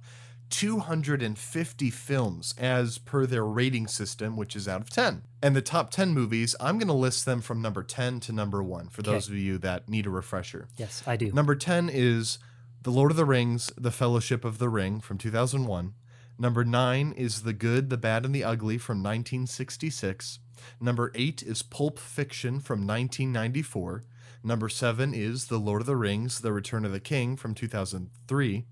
250 0.50 1.90
films 1.90 2.54
as 2.58 2.98
per 2.98 3.26
their 3.26 3.46
rating 3.46 3.88
system, 3.88 4.36
which 4.36 4.56
is 4.56 4.68
out 4.68 4.82
of 4.82 4.90
10. 4.90 5.24
And 5.42 5.56
the 5.56 5.62
top 5.62 5.92
10 5.92 6.10
movies, 6.14 6.56
I'm 6.60 6.78
going 6.78 6.88
to 6.88 6.94
list 6.94 7.26
them 7.26 7.42
from 7.42 7.62
number 7.62 7.84
10 7.84 8.20
to 8.22 8.32
number 8.34 8.62
1 8.64 8.90
for 8.90 9.02
those 9.02 9.28
of 9.28 9.36
you 9.36 9.58
that 9.60 9.88
need 9.90 10.06
a 10.06 10.10
refresher. 10.10 10.68
Yes, 10.78 11.04
I 11.06 11.16
do. 11.16 11.32
Number 11.32 11.56
10 11.56 11.90
is 11.92 12.40
The 12.82 12.92
Lord 12.92 13.12
of 13.12 13.18
the 13.18 13.26
Rings, 13.26 13.72
The 13.78 13.92
Fellowship 13.92 14.44
of 14.44 14.58
the 14.58 14.70
Ring 14.70 15.00
from 15.00 15.18
2001. 15.18 15.94
Number 16.38 16.64
9 16.64 17.12
is 17.18 17.42
The 17.42 17.54
Good, 17.54 17.90
the 17.90 17.98
Bad, 17.98 18.26
and 18.26 18.34
the 18.34 18.44
Ugly 18.46 18.78
from 18.78 19.04
1966. 19.04 20.40
Number 20.80 21.12
8 21.14 21.44
is 21.44 21.62
Pulp 21.64 22.00
Fiction 22.00 22.60
from 22.60 22.88
1994. 22.88 24.04
Number 24.42 24.70
7 24.70 25.14
is 25.14 25.48
The 25.48 25.58
Lord 25.58 25.82
of 25.82 25.88
the 25.88 25.98
Rings, 25.98 26.40
The 26.40 26.54
Return 26.54 26.86
of 26.86 26.94
the 26.94 27.02
King 27.02 27.36
from 27.36 27.54
2003. 27.54 28.66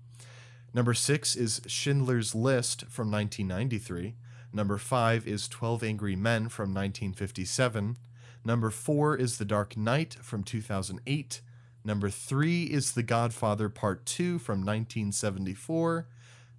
Number 0.74 0.94
6 0.94 1.36
is 1.36 1.60
Schindler's 1.66 2.34
List 2.34 2.82
from 2.88 3.10
1993. 3.10 4.14
Number 4.52 4.78
5 4.78 5.26
is 5.26 5.48
12 5.48 5.82
Angry 5.82 6.16
Men 6.16 6.48
from 6.48 6.74
1957. 6.74 7.96
Number 8.44 8.70
4 8.70 9.16
is 9.16 9.38
The 9.38 9.44
Dark 9.44 9.76
Knight 9.76 10.16
from 10.22 10.42
2008. 10.42 11.40
Number 11.84 12.10
3 12.10 12.64
is 12.64 12.92
The 12.92 13.02
Godfather 13.02 13.68
Part 13.68 14.06
2 14.06 14.38
from 14.38 14.60
1974. 14.60 16.06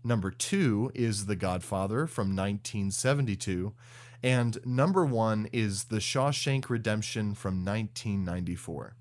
Number 0.04 0.32
2 0.32 0.92
is 0.96 1.26
The 1.26 1.36
Godfather 1.36 2.08
from 2.08 2.36
1972. 2.36 3.74
And 4.22 4.58
number 4.66 5.06
1 5.06 5.50
is 5.52 5.86
The 5.86 5.98
Shawshank 5.98 6.70
Redemption 6.70 7.36
from 7.36 7.64
1994. 7.66 8.96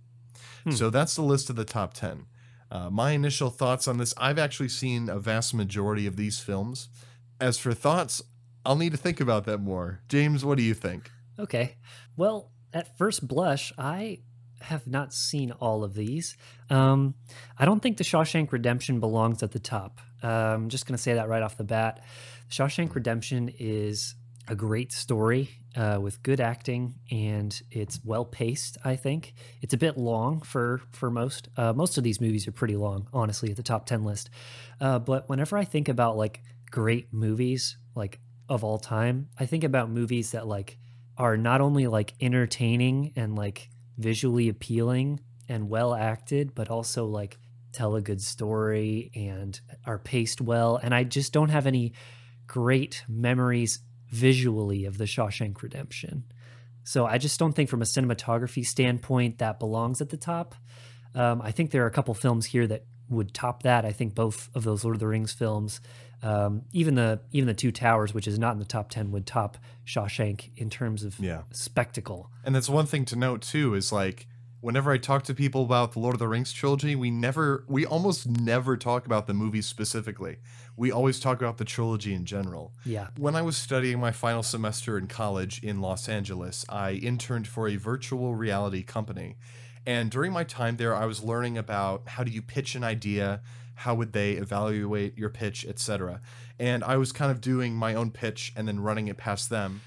Hmm. 0.65 0.71
So 0.71 0.91
that's 0.91 1.15
the 1.15 1.23
list 1.23 1.51
of 1.51 1.57
the 1.57 1.65
top 1.65 1.95
10. 1.95 2.27
Uh, 2.71 2.91
my 2.91 3.13
initial 3.13 3.51
thoughts 3.51 3.89
on 3.89 3.99
this 3.99 4.15
I've 4.19 4.39
actually 4.39 4.69
seen 4.69 5.09
a 5.09 5.19
vast 5.19 5.55
majority 5.55 6.07
of 6.07 6.17
these 6.17 6.39
films. 6.39 6.89
As 7.41 7.59
for 7.59 7.73
thoughts, 7.73 8.23
I'll 8.65 8.77
need 8.77 8.93
to 8.93 8.99
think 8.99 9.21
about 9.21 9.45
that 9.47 9.59
more. 9.59 10.01
James, 10.09 10.45
what 10.45 10.59
do 10.59 10.63
you 10.63 10.75
think? 10.75 11.11
Okay. 11.39 11.77
Well, 12.17 12.51
at 12.73 12.99
first 12.99 13.27
blush, 13.27 13.73
I 13.79 14.19
have 14.61 14.87
not 14.87 15.15
seen 15.15 15.53
all 15.53 15.85
of 15.85 15.95
these. 15.95 16.37
Um, 16.69 17.15
I 17.57 17.65
don't 17.65 17.81
think 17.81 17.97
The 17.97 18.05
Shawshank 18.05 18.53
Redemption 18.53 19.01
belongs 19.01 19.43
at 19.43 19.53
the 19.53 19.61
top. 19.61 20.01
Uh, 20.23 20.27
I'm 20.27 20.69
just 20.69 20.87
going 20.87 20.97
to 20.97 21.03
say 21.03 21.15
that 21.15 21.29
right 21.29 21.43
off 21.43 21.57
the 21.57 21.65
bat. 21.65 22.03
The 22.49 22.55
Shawshank 22.55 22.95
Redemption 22.95 23.53
is 23.59 24.17
a 24.49 24.57
great 24.57 24.93
story 24.93 25.51
uh, 25.79 26.01
with 26.01 26.23
good 26.25 26.41
acting 26.41 26.97
and 27.11 27.63
it's 27.71 28.01
well 28.05 28.25
paced. 28.25 28.77
I 28.85 28.97
think 28.97 29.33
it's 29.63 29.73
a 29.73 29.79
bit 29.79 29.97
long 29.97 30.41
for 30.41 30.81
for 30.91 31.09
most. 31.09 31.49
Uh, 31.57 31.73
most 31.73 31.97
of 31.97 32.05
these 32.05 32.21
movies 32.21 32.49
are 32.49 32.53
pretty 32.53 32.77
long, 32.77 33.09
honestly, 33.13 33.51
at 33.51 33.57
the 33.57 33.63
top 33.63 33.87
ten 33.87 34.05
list. 34.05 34.29
Uh, 34.81 34.99
but 34.99 35.29
whenever 35.29 35.57
I 35.57 35.65
think 35.65 35.89
about 35.89 36.17
like 36.17 36.43
great 36.71 37.13
movies, 37.13 37.77
like 37.95 38.19
of 38.49 38.65
all 38.65 38.79
time, 38.79 39.29
I 39.39 39.47
think 39.47 39.63
about 39.63 39.89
movies 39.89 40.33
that 40.33 40.49
like 40.49 40.79
are 41.17 41.37
not 41.37 41.61
only 41.61 41.87
like 41.87 42.15
entertaining 42.21 43.13
and 43.15 43.37
like 43.37 43.71
visually 43.99 44.49
appealing 44.49 45.21
and 45.49 45.71
well 45.71 45.95
acted, 45.95 46.57
but 46.57 46.71
also 46.71 47.07
like 47.07 47.39
tell 47.73 47.95
a 47.95 48.03
good 48.03 48.21
story 48.21 49.13
and 49.15 49.61
are 49.87 49.99
paced 49.99 50.41
well. 50.41 50.77
And 50.77 50.93
I 50.93 51.05
just 51.05 51.33
don't 51.33 51.51
have 51.51 51.67
any 51.67 51.93
great 52.49 53.05
memories 53.09 53.81
visually 54.11 54.85
of 54.85 54.99
the 54.99 55.05
Shawshank 55.05 55.63
Redemption. 55.63 56.25
So 56.85 57.05
I 57.07 57.19
just 57.19 57.39
don't 57.39 57.53
think 57.53 57.69
from 57.69 57.83
a 57.83 57.85
cinematography 57.85 58.65
standpoint 58.65 59.39
that 59.39 59.59
belongs 59.59 60.01
at 60.01 60.09
the 60.09 60.17
top. 60.17 60.55
Um, 61.15 61.43
I 61.43 61.51
think 61.51 61.71
there 61.71 61.83
are 61.85 61.87
a 61.87 61.91
couple 61.91 62.15
films 62.15 62.47
here 62.47 62.67
that 62.67 62.85
would 63.11 63.35
top 63.35 63.63
that. 63.63 63.85
I 63.85 63.93
think 63.93 64.15
both 64.15 64.49
of 64.55 64.65
those 64.65 64.85
Lord 64.85 64.97
of 64.97 65.01
the 65.01 65.07
Rings 65.07 65.33
films, 65.33 65.81
um, 66.23 66.63
even 66.73 66.95
the 66.95 67.21
even 67.33 67.47
the 67.47 67.55
Two 67.55 67.73
Towers, 67.73 68.13
which 68.13 68.27
is 68.27 68.39
not 68.39 68.53
in 68.53 68.59
the 68.59 68.65
top 68.65 68.91
ten, 68.91 69.11
would 69.13 69.27
top 69.27 69.57
Shawshank 69.87 70.51
in 70.57 70.69
terms 70.71 71.05
of 71.05 71.19
Yeah. 71.19 71.43
spectacle. 71.51 72.31
And 72.45 72.55
that's 72.55 72.69
one 72.69 72.87
thing 72.87 73.05
to 73.07 73.17
note 73.17 73.43
too 73.43 73.75
is 73.75 73.93
like 73.93 74.27
whenever 74.61 74.91
I 74.91 74.99
talk 74.99 75.23
to 75.25 75.35
people 75.35 75.63
about 75.63 75.93
the 75.93 76.01
Lord 76.01 76.15
of 76.15 76.19
the 76.19 76.29
Rings 76.29 76.53
trilogy, 76.53 76.97
we 76.97 77.11
never 77.11 77.65
we 77.69 77.87
almost 77.87 78.29
never 78.29 78.77
talk 78.77 79.07
about 79.07 79.27
the 79.27 79.35
movies 79.35 79.67
specifically. 79.67 80.39
We 80.77 80.91
always 80.91 81.21
talk 81.21 81.41
about 81.41 81.59
the 81.59 81.65
trilogy 81.65 82.15
in 82.15 82.25
general. 82.25 82.73
Yeah. 82.85 83.09
When 83.17 83.37
I 83.37 83.43
was 83.43 83.57
studying 83.57 83.99
my 83.99 84.13
final 84.13 84.43
semester 84.43 84.99
in 84.99 85.07
college 85.07 85.63
in 85.63 85.81
Los 85.81 86.09
Angeles, 86.09 86.65
I 86.69 86.93
interned 86.93 87.49
for 87.49 87.69
a 87.69 87.77
virtual 87.77 88.35
reality 88.35 88.83
company. 88.83 89.37
And 89.87 90.11
during 90.11 90.33
my 90.33 90.45
time 90.45 90.77
there, 90.77 90.95
I 90.95 91.07
was 91.07 91.23
learning 91.23 91.57
about 91.57 92.09
how 92.09 92.25
do 92.25 92.31
you 92.31 92.43
pitch 92.43 92.75
an 92.75 92.85
idea, 92.85 93.41
how 93.75 93.95
would 93.95 94.13
they 94.13 94.33
evaluate 94.33 95.17
your 95.17 95.31
pitch, 95.31 95.65
etc. 95.65 96.21
And 96.59 96.85
I 96.85 96.97
was 96.97 97.11
kind 97.13 97.31
of 97.31 97.41
doing 97.41 97.75
my 97.75 97.95
own 97.95 98.11
pitch 98.11 98.53
and 98.55 98.69
then 98.69 98.81
running 98.81 99.09
it 99.09 99.17
past 99.17 99.49
them. 99.51 99.81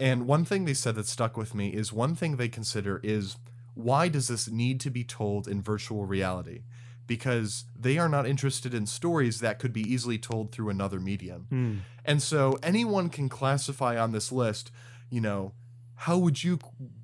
And 0.00 0.26
one 0.26 0.44
thing 0.44 0.64
they 0.64 0.74
said 0.74 0.94
that 0.96 1.06
stuck 1.06 1.36
with 1.36 1.54
me 1.54 1.68
is 1.68 1.92
one 1.92 2.14
thing 2.14 2.36
they 2.36 2.48
consider 2.48 3.00
is 3.04 3.36
why 3.74 4.08
does 4.08 4.28
this 4.28 4.48
need 4.50 4.80
to 4.80 4.90
be 4.90 5.04
told 5.04 5.48
in 5.48 5.62
virtual 5.62 6.04
reality? 6.04 6.62
Because 7.06 7.64
they 7.78 7.98
are 7.98 8.08
not 8.08 8.26
interested 8.26 8.74
in 8.74 8.86
stories 8.86 9.40
that 9.40 9.58
could 9.58 9.72
be 9.72 9.82
easily 9.82 10.18
told 10.18 10.52
through 10.52 10.70
another 10.70 11.00
medium. 11.00 11.46
Hmm. 11.48 11.74
And 12.04 12.22
so 12.22 12.58
anyone 12.62 13.08
can 13.08 13.28
classify 13.28 13.98
on 13.98 14.12
this 14.12 14.30
list, 14.32 14.70
you 15.10 15.20
know, 15.20 15.52
how 15.94 16.18
would 16.18 16.42
you 16.42 16.58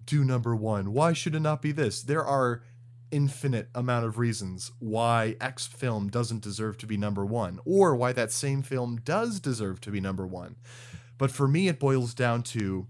do 0.07 0.25
number 0.25 0.57
one? 0.57 0.93
Why 0.93 1.13
should 1.13 1.35
it 1.35 1.41
not 1.41 1.63
be 1.63 1.73
this? 1.73 2.03
There 2.03 2.25
are 2.25 2.63
infinite 3.11 3.69
amount 3.75 4.05
of 4.05 4.19
reasons 4.19 4.73
why 4.79 5.37
X 5.41 5.67
film 5.67 6.09
doesn't 6.09 6.43
deserve 6.43 6.79
to 6.79 6.87
be 6.87 6.97
number 6.97 7.25
one, 7.25 7.59
or 7.65 7.97
why 7.97 8.13
that 8.13 8.33
same 8.33 8.63
film 8.63 9.01
does 9.05 9.41
deserve 9.41 9.81
to 9.83 9.91
be 9.91 10.01
number 10.01 10.27
one. 10.27 10.57
But 11.17 11.31
for 11.31 11.49
me, 11.49 11.69
it 11.69 11.81
boils 11.81 12.15
down 12.15 12.43
to 12.45 12.87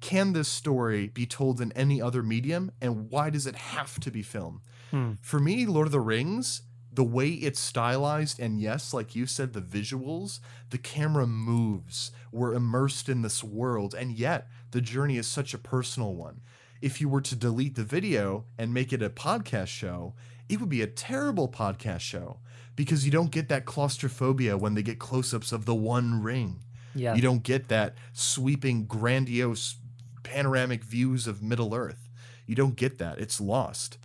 can 0.00 0.32
this 0.32 0.48
story 0.48 1.08
be 1.08 1.26
told 1.26 1.60
in 1.60 1.72
any 1.72 2.00
other 2.00 2.22
medium, 2.22 2.70
and 2.80 3.10
why 3.10 3.30
does 3.30 3.46
it 3.46 3.56
have 3.56 3.98
to 4.00 4.10
be 4.10 4.22
film? 4.22 4.62
Hmm. 4.90 5.12
For 5.20 5.38
me, 5.38 5.66
Lord 5.66 5.88
of 5.88 5.92
the 5.92 6.00
Rings, 6.00 6.62
the 6.92 7.04
way 7.04 7.28
it's 7.28 7.60
stylized, 7.60 8.40
and 8.40 8.60
yes, 8.60 8.94
like 8.94 9.14
you 9.14 9.26
said, 9.26 9.52
the 9.52 9.60
visuals, 9.60 10.40
the 10.70 10.78
camera 10.78 11.26
moves. 11.26 12.10
We're 12.32 12.54
immersed 12.54 13.08
in 13.08 13.22
this 13.22 13.44
world, 13.44 13.94
and 13.94 14.12
yet 14.12 14.48
the 14.70 14.80
journey 14.80 15.16
is 15.16 15.26
such 15.26 15.54
a 15.54 15.58
personal 15.58 16.14
one. 16.14 16.40
If 16.80 17.00
you 17.00 17.08
were 17.08 17.20
to 17.20 17.36
delete 17.36 17.74
the 17.74 17.84
video 17.84 18.46
and 18.56 18.72
make 18.72 18.92
it 18.92 19.02
a 19.02 19.10
podcast 19.10 19.68
show, 19.68 20.14
it 20.48 20.60
would 20.60 20.68
be 20.68 20.82
a 20.82 20.86
terrible 20.86 21.48
podcast 21.48 22.00
show 22.00 22.38
because 22.76 23.04
you 23.04 23.10
don't 23.10 23.30
get 23.30 23.48
that 23.48 23.64
claustrophobia 23.64 24.56
when 24.56 24.74
they 24.74 24.82
get 24.82 24.98
close 24.98 25.34
ups 25.34 25.52
of 25.52 25.66
the 25.66 25.74
one 25.74 26.22
ring. 26.22 26.60
Yeah. 26.94 27.14
You 27.14 27.22
don't 27.22 27.42
get 27.42 27.68
that 27.68 27.94
sweeping, 28.12 28.86
grandiose, 28.86 29.76
panoramic 30.22 30.84
views 30.84 31.26
of 31.26 31.42
Middle 31.42 31.74
Earth. 31.74 32.08
You 32.46 32.54
don't 32.54 32.76
get 32.76 32.98
that. 32.98 33.18
It's 33.18 33.40
lost. 33.40 33.98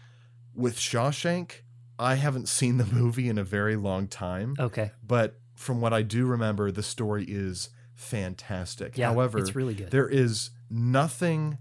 With 0.56 0.78
Shawshank, 0.78 1.62
I 1.98 2.16
haven't 2.16 2.48
seen 2.50 2.78
the 2.78 2.86
movie 2.94 3.30
in 3.30 3.38
a 3.38 3.44
very 3.44 3.76
long 3.76 4.08
time, 4.08 4.56
Okay. 4.60 4.92
but 5.06 5.40
from 5.56 5.80
what 5.82 5.94
I 5.94 6.02
do 6.02 6.26
remember, 6.26 6.72
the 6.72 6.84
story 6.84 7.26
is 7.28 7.70
fantastic. 7.96 8.98
Yeah. 8.98 9.08
However, 9.08 9.40
it's 9.40 9.56
really 9.56 9.74
good. 9.74 9.92
there 9.92 10.10
is 10.10 10.50
nothing 10.70 11.58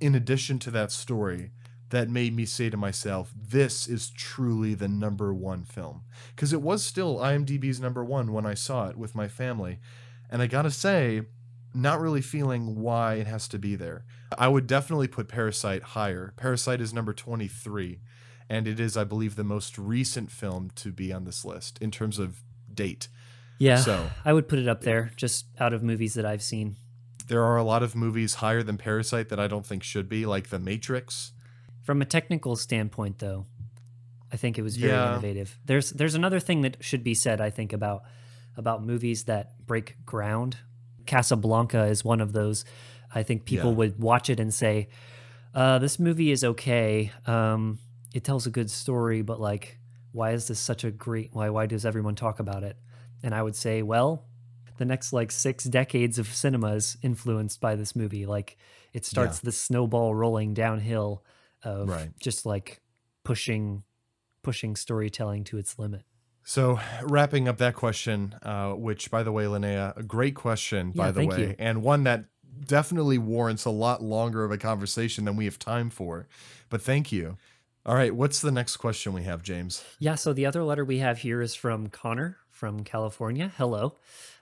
in 0.00 0.14
addition 0.14 0.58
to 0.60 0.70
that 0.70 0.90
story 0.90 1.50
that 1.90 2.08
made 2.08 2.34
me 2.34 2.44
say 2.44 2.70
to 2.70 2.76
myself, 2.76 3.32
this 3.36 3.86
is 3.86 4.10
truly 4.10 4.74
the 4.74 4.88
number 4.88 5.32
one 5.32 5.64
film. 5.64 6.02
Because 6.34 6.52
it 6.52 6.62
was 6.62 6.84
still 6.84 7.18
IMDb's 7.18 7.80
number 7.80 8.04
one 8.04 8.32
when 8.32 8.46
I 8.46 8.54
saw 8.54 8.88
it 8.88 8.96
with 8.96 9.14
my 9.14 9.28
family. 9.28 9.78
And 10.30 10.42
I 10.42 10.46
gotta 10.48 10.70
say, 10.70 11.22
not 11.74 12.00
really 12.00 12.20
feeling 12.22 12.76
why 12.80 13.14
it 13.14 13.26
has 13.26 13.48
to 13.48 13.58
be 13.58 13.74
there. 13.74 14.04
I 14.38 14.48
would 14.48 14.66
definitely 14.66 15.08
put 15.08 15.28
Parasite 15.28 15.82
higher. 15.82 16.32
Parasite 16.36 16.80
is 16.80 16.92
number 16.94 17.12
23, 17.12 18.00
and 18.48 18.66
it 18.68 18.78
is, 18.80 18.96
I 18.96 19.04
believe, 19.04 19.36
the 19.36 19.44
most 19.44 19.76
recent 19.78 20.30
film 20.30 20.70
to 20.76 20.92
be 20.92 21.12
on 21.12 21.24
this 21.24 21.44
list 21.44 21.78
in 21.80 21.90
terms 21.90 22.18
of 22.18 22.42
date. 22.72 23.08
yeah. 23.58 23.76
So 23.76 24.10
I 24.24 24.32
would 24.32 24.48
put 24.48 24.58
it 24.58 24.68
up 24.68 24.82
there 24.82 25.10
just 25.16 25.46
out 25.58 25.72
of 25.72 25.82
movies 25.82 26.14
that 26.14 26.24
I've 26.26 26.42
seen. 26.42 26.76
there 27.26 27.42
are 27.42 27.56
a 27.56 27.64
lot 27.64 27.82
of 27.82 27.94
movies 27.96 28.34
higher 28.34 28.62
than 28.62 28.76
Parasite 28.76 29.28
that 29.30 29.40
I 29.40 29.46
don't 29.48 29.64
think 29.64 29.82
should 29.82 30.08
be, 30.10 30.26
like 30.26 30.48
The 30.50 30.58
Matrix. 30.58 31.32
From 31.82 32.02
a 32.02 32.04
technical 32.04 32.54
standpoint, 32.56 33.18
though, 33.18 33.46
I 34.32 34.36
think 34.36 34.58
it 34.58 34.62
was 34.62 34.76
very 34.76 34.92
Yeah. 34.92 35.12
innovative. 35.12 35.58
There's 35.64 35.90
there's 35.90 36.14
another 36.14 36.38
thing 36.40 36.60
that 36.62 36.76
should 36.80 37.02
be 37.02 37.14
said, 37.14 37.40
I 37.40 37.48
think, 37.50 37.72
about 37.72 38.02
about 38.56 38.84
movies 38.84 39.24
that 39.24 39.64
break 39.66 39.96
ground. 40.04 40.58
Casablanca 41.06 41.84
is 41.84 42.04
one 42.04 42.20
of 42.20 42.32
those. 42.32 42.64
I 43.14 43.22
think 43.22 43.44
people 43.44 43.70
Yeah. 43.70 43.76
would 43.76 43.98
watch 44.00 44.28
it 44.30 44.40
and 44.40 44.52
say, 44.52 44.88
uh, 45.54 45.78
"This 45.78 45.98
movie 45.98 46.30
is 46.30 46.42
okay. 46.44 47.12
Um, 47.26 47.78
it 48.12 48.24
tells 48.24 48.46
a 48.46 48.50
good 48.50 48.70
story, 48.70 49.22
but 49.22 49.40
like, 49.40 49.78
why 50.12 50.32
is 50.32 50.46
this 50.48 50.58
such 50.60 50.84
a 50.84 50.90
great? 50.90 51.30
Why 51.32 51.48
why 51.50 51.66
does 51.66 51.84
everyone 51.86 52.14
talk 52.14 52.40
about 52.40 52.62
it?" 52.64 52.76
And 53.22 53.34
I 53.34 53.42
would 53.42 53.56
say, 53.56 53.82
well, 53.82 54.24
the 54.78 54.84
next 54.84 55.12
like 55.12 55.30
six 55.30 55.64
decades 55.64 56.18
of 56.18 56.26
cinema 56.26 56.74
is 56.74 56.96
influenced 57.02 57.60
by 57.60 57.76
this 57.76 57.94
movie. 57.94 58.26
Like, 58.26 58.56
it 58.92 59.04
starts 59.04 59.38
this 59.40 59.60
snowball 59.60 60.14
rolling 60.14 60.52
downhill 60.54 61.24
of 61.62 61.88
Right. 61.88 62.10
just 62.18 62.44
like 62.44 62.80
pushing 63.22 63.84
pushing 64.42 64.76
storytelling 64.76 65.42
to 65.44 65.56
its 65.58 65.78
limit. 65.78 66.02
So, 66.44 66.78
wrapping 67.02 67.48
up 67.48 67.56
that 67.58 67.74
question, 67.74 68.34
uh, 68.42 68.72
which, 68.72 69.10
by 69.10 69.22
the 69.22 69.32
way, 69.32 69.44
Linnea, 69.44 69.96
a 69.96 70.02
great 70.02 70.34
question, 70.34 70.90
by 70.90 71.10
the 71.10 71.26
way, 71.26 71.40
you. 71.40 71.54
and 71.58 71.82
one 71.82 72.04
that 72.04 72.26
definitely 72.66 73.16
warrants 73.16 73.64
a 73.64 73.70
lot 73.70 74.02
longer 74.02 74.44
of 74.44 74.50
a 74.50 74.58
conversation 74.58 75.24
than 75.24 75.36
we 75.36 75.46
have 75.46 75.58
time 75.58 75.88
for. 75.88 76.28
But 76.68 76.82
thank 76.82 77.10
you. 77.10 77.38
All 77.86 77.94
right, 77.94 78.14
what's 78.14 78.40
the 78.40 78.50
next 78.50 78.76
question 78.76 79.12
we 79.12 79.24
have, 79.24 79.42
James? 79.42 79.84
Yeah, 79.98 80.14
so 80.14 80.32
the 80.32 80.46
other 80.46 80.62
letter 80.62 80.84
we 80.84 80.98
have 80.98 81.18
here 81.18 81.40
is 81.40 81.54
from 81.54 81.88
Connor 81.88 82.38
from 82.50 82.84
California. 82.84 83.52
Hello. 83.56 83.96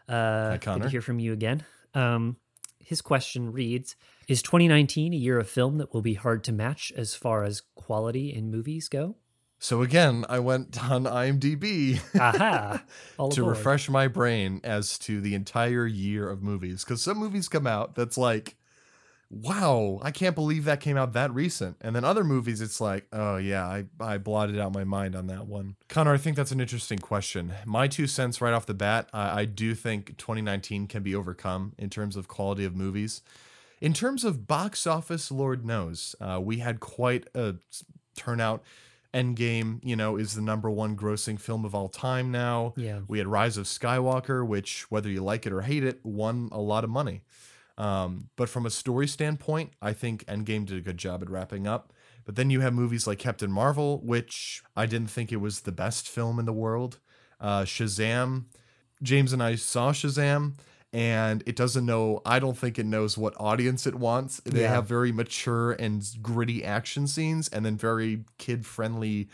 Uh, 0.09 0.52
Good 0.52 0.61
Connor. 0.61 0.85
to 0.85 0.90
hear 0.90 1.00
from 1.00 1.18
you 1.18 1.32
again. 1.32 1.64
Um, 1.94 2.37
his 2.78 3.00
question 3.00 3.52
reads 3.52 3.97
Is 4.28 4.42
2019 4.42 5.12
a 5.12 5.16
year 5.16 5.38
of 5.38 5.49
film 5.49 5.78
that 5.78 5.92
will 5.94 6.02
be 6.02 6.14
hard 6.14 6.44
to 6.44 6.52
match 6.52 6.92
as 6.97 7.14
far 7.14 7.44
as 7.44 7.62
quality 7.75 8.32
in 8.32 8.50
movies 8.50 8.88
go? 8.88 9.16
So, 9.62 9.81
again, 9.81 10.25
I 10.28 10.40
went 10.40 10.83
on 10.90 11.04
IMDb 11.04 12.00
Aha! 12.19 12.83
To 13.31 13.45
refresh 13.45 13.88
my 13.88 14.09
brain 14.09 14.61
as 14.64 14.99
to 15.00 15.21
the 15.21 15.37
entire 15.37 15.87
year 15.87 16.28
of 16.28 16.42
movies. 16.42 16.83
Because 16.83 17.00
some 17.00 17.19
movies 17.19 17.49
come 17.49 17.69
out 17.69 17.95
that's 17.95 18.19
like, 18.19 18.57
wow, 19.31 20.00
I 20.02 20.11
can't 20.11 20.35
believe 20.35 20.64
that 20.64 20.81
came 20.81 20.97
out 20.97 21.12
that 21.12 21.33
recent. 21.33 21.76
And 21.81 21.95
then 21.95 22.04
other 22.04 22.25
movies, 22.25 22.61
it's 22.61 22.81
like, 22.81 23.07
oh, 23.12 23.37
yeah, 23.37 23.64
I, 23.64 23.85
I 24.00 24.19
blotted 24.19 24.59
out 24.59 24.75
my 24.75 24.83
mind 24.83 25.14
on 25.14 25.28
that 25.28 25.47
one. 25.47 25.76
Connor, 25.88 26.12
I 26.12 26.19
think 26.19 26.37
that's 26.37 26.50
an 26.50 26.61
interesting 26.61 26.99
question. 26.99 27.52
My 27.64 27.87
two 27.87 28.09
cents 28.09 28.40
right 28.40 28.52
off 28.52 28.66
the 28.66 28.75
bat, 28.75 29.09
I, 29.12 29.42
I 29.42 29.45
do 29.45 29.76
think 29.76 30.19
2019 30.19 30.88
can 30.88 31.04
be 31.04 31.14
overcome 31.14 31.75
in 31.78 31.88
terms 31.88 32.16
of 32.16 32.26
quality 32.26 32.64
of 32.64 32.75
movies. 32.75 33.23
In 33.81 33.92
terms 33.92 34.25
of 34.25 34.49
box 34.49 34.88
office, 34.88 35.31
Lord 35.31 35.64
knows, 35.64 36.16
uh, 36.21 36.40
we 36.42 36.59
had 36.59 36.81
quite 36.81 37.28
a 37.33 37.54
turnout. 38.16 38.64
Endgame, 39.14 39.81
you 39.83 39.95
know, 39.95 40.16
is 40.16 40.35
the 40.35 40.42
number 40.42 40.71
one 40.71 40.97
grossing 40.97 41.38
film 41.38 41.64
of 41.64 41.75
all 41.75 41.88
time 41.88 42.31
now. 42.31 42.73
Yeah. 42.76 43.00
We 43.09 43.19
had 43.19 43.26
Rise 43.26 43.57
of 43.57 43.66
Skywalker, 43.66 44.47
which, 44.47 44.90
whether 44.90 45.11
you 45.11 45.23
like 45.23 45.47
it 45.47 45.52
or 45.52 45.61
hate 45.62 45.85
it, 45.85 46.00
won 46.02 46.49
a 46.50 46.61
lot 46.61 46.85
of 46.85 46.90
money. 46.90 47.23
Um, 47.78 48.28
but 48.37 48.49
from 48.49 48.66
a 48.66 48.71
story 48.71 49.07
standpoint, 49.07 49.73
I 49.81 49.92
think 49.92 50.25
Endgame 50.26 50.66
did 50.66 50.78
a 50.78 50.81
good 50.81 50.99
job 50.99 51.23
at 51.23 51.31
wrapping 51.31 51.66
up. 51.66 51.92
But 52.25 52.37
then 52.37 52.50
you 52.50 52.61
have 52.61 52.73
movies 52.73 53.07
like 53.07 53.19
Captain 53.19 53.50
Marvel, 53.50 54.00
which 54.04 54.62
I 54.76 54.87
didn't 54.87 55.11
think 55.11 55.33
it 55.33 55.38
was 55.38 55.61
the 55.62 55.73
best 55.73 56.09
film 56.09 56.38
in 56.38 56.45
the 56.45 56.52
world. 56.52 56.99
Uh, 57.40 57.62
Shazam, 57.62 58.45
James 59.02 59.33
and 59.33 59.42
I 59.42 59.57
saw 59.57 59.92
Shazam, 59.92 60.54
and 60.92 61.42
it 61.46 61.56
doesn't 61.56 61.87
know, 61.87 62.20
I 62.25 62.38
don't 62.38 62.56
think 62.56 62.78
it 62.78 62.87
knows 62.87 63.16
what 63.16 63.34
audience 63.38 63.87
it 63.87 63.94
wants. 63.94 64.40
They 64.44 64.62
Yeah. 64.62 64.75
have 64.75 64.87
very 64.87 65.12
mature 65.12 65.72
and 65.72 66.04
gritty 66.20 66.64
action 66.64 67.06
scenes 67.06 67.49
and 67.49 67.64
then 67.64 67.76
very 67.76 68.25
kid 68.38 68.66
friendly 68.66 69.28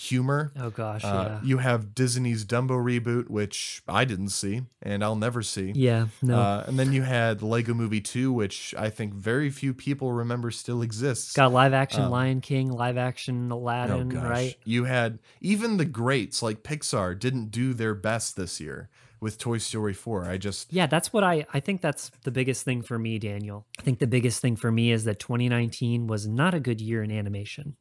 humor. 0.00 0.50
Oh 0.58 0.70
gosh, 0.70 1.04
Uh, 1.04 1.26
yeah. 1.28 1.40
You 1.44 1.58
have 1.58 1.94
Disney's 1.94 2.44
Dumbo 2.46 2.70
reboot, 2.82 3.28
which 3.28 3.82
I 3.86 4.04
didn't 4.06 4.30
see 4.30 4.62
and 4.80 5.04
I'll 5.04 5.14
never 5.16 5.42
see. 5.42 5.72
Yeah, 5.74 6.06
no. 6.22 6.38
Uh, 6.38 6.64
and 6.66 6.78
then 6.78 6.92
you 6.92 7.02
had 7.02 7.42
Lego 7.42 7.74
Movie 7.74 8.00
2, 8.00 8.32
which 8.32 8.74
I 8.78 8.88
think 8.88 9.12
very 9.12 9.50
few 9.50 9.74
people 9.74 10.12
remember 10.12 10.50
still 10.50 10.80
exists. 10.80 11.34
Got 11.34 11.52
live 11.52 11.74
action 11.74 12.02
um, 12.04 12.10
Lion 12.10 12.40
King, 12.40 12.70
live 12.72 12.96
action 12.96 13.52
Oh, 13.52 13.56
Aladdin, 13.56 14.08
gosh. 14.08 14.22
right? 14.24 14.56
You 14.64 14.84
had 14.84 15.18
even 15.42 15.76
the 15.76 15.84
greats 15.84 16.42
like 16.42 16.62
Pixar 16.62 17.18
didn't 17.18 17.50
do 17.50 17.74
their 17.74 17.94
best 17.94 18.36
this 18.36 18.58
year 18.58 18.88
with 19.20 19.36
Toy 19.36 19.58
Story 19.58 19.92
4. 19.92 20.24
I 20.24 20.38
just, 20.38 20.72
Yeah, 20.72 20.86
that's 20.86 21.12
what 21.12 21.22
I 21.24 21.44
I 21.52 21.60
think 21.60 21.82
that's 21.82 22.10
the 22.24 22.30
biggest 22.30 22.64
thing 22.64 22.80
for 22.80 22.98
me, 22.98 23.18
Daniel. 23.18 23.66
I 23.78 23.82
think 23.82 23.98
the 23.98 24.06
biggest 24.06 24.40
thing 24.40 24.56
for 24.56 24.72
me 24.72 24.92
is 24.92 25.04
that 25.04 25.18
2019 25.18 26.06
was 26.06 26.26
not 26.26 26.54
a 26.54 26.60
good 26.60 26.80
year 26.80 27.02
in 27.02 27.10
animation. 27.10 27.76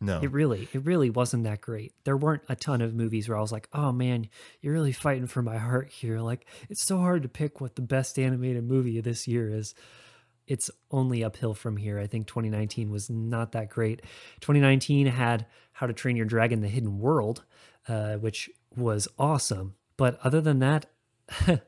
No. 0.00 0.20
It 0.20 0.32
really, 0.32 0.68
it 0.72 0.84
really 0.84 1.10
wasn't 1.10 1.44
that 1.44 1.60
great. 1.60 1.92
There 2.04 2.16
weren't 2.16 2.42
a 2.48 2.56
ton 2.56 2.80
of 2.80 2.94
movies 2.94 3.28
where 3.28 3.36
I 3.36 3.40
was 3.42 3.52
like, 3.52 3.68
"Oh 3.72 3.92
man, 3.92 4.28
you're 4.60 4.72
really 4.72 4.92
fighting 4.92 5.26
for 5.26 5.42
my 5.42 5.58
heart 5.58 5.88
here." 5.88 6.20
Like, 6.20 6.46
it's 6.70 6.82
so 6.82 6.98
hard 6.98 7.22
to 7.22 7.28
pick 7.28 7.60
what 7.60 7.76
the 7.76 7.82
best 7.82 8.18
animated 8.18 8.64
movie 8.64 8.98
of 8.98 9.04
this 9.04 9.28
year 9.28 9.50
is. 9.50 9.74
It's 10.46 10.70
only 10.90 11.22
uphill 11.22 11.54
from 11.54 11.76
here. 11.76 11.98
I 11.98 12.06
think 12.06 12.26
2019 12.26 12.90
was 12.90 13.10
not 13.10 13.52
that 13.52 13.68
great. 13.68 14.00
2019 14.40 15.06
had 15.06 15.46
How 15.72 15.86
to 15.86 15.92
Train 15.92 16.16
Your 16.16 16.26
Dragon: 16.26 16.62
The 16.62 16.68
Hidden 16.68 16.98
World, 16.98 17.44
uh, 17.86 18.14
which 18.14 18.48
was 18.74 19.06
awesome. 19.18 19.74
But 19.98 20.18
other 20.24 20.40
than 20.40 20.60
that, 20.60 20.86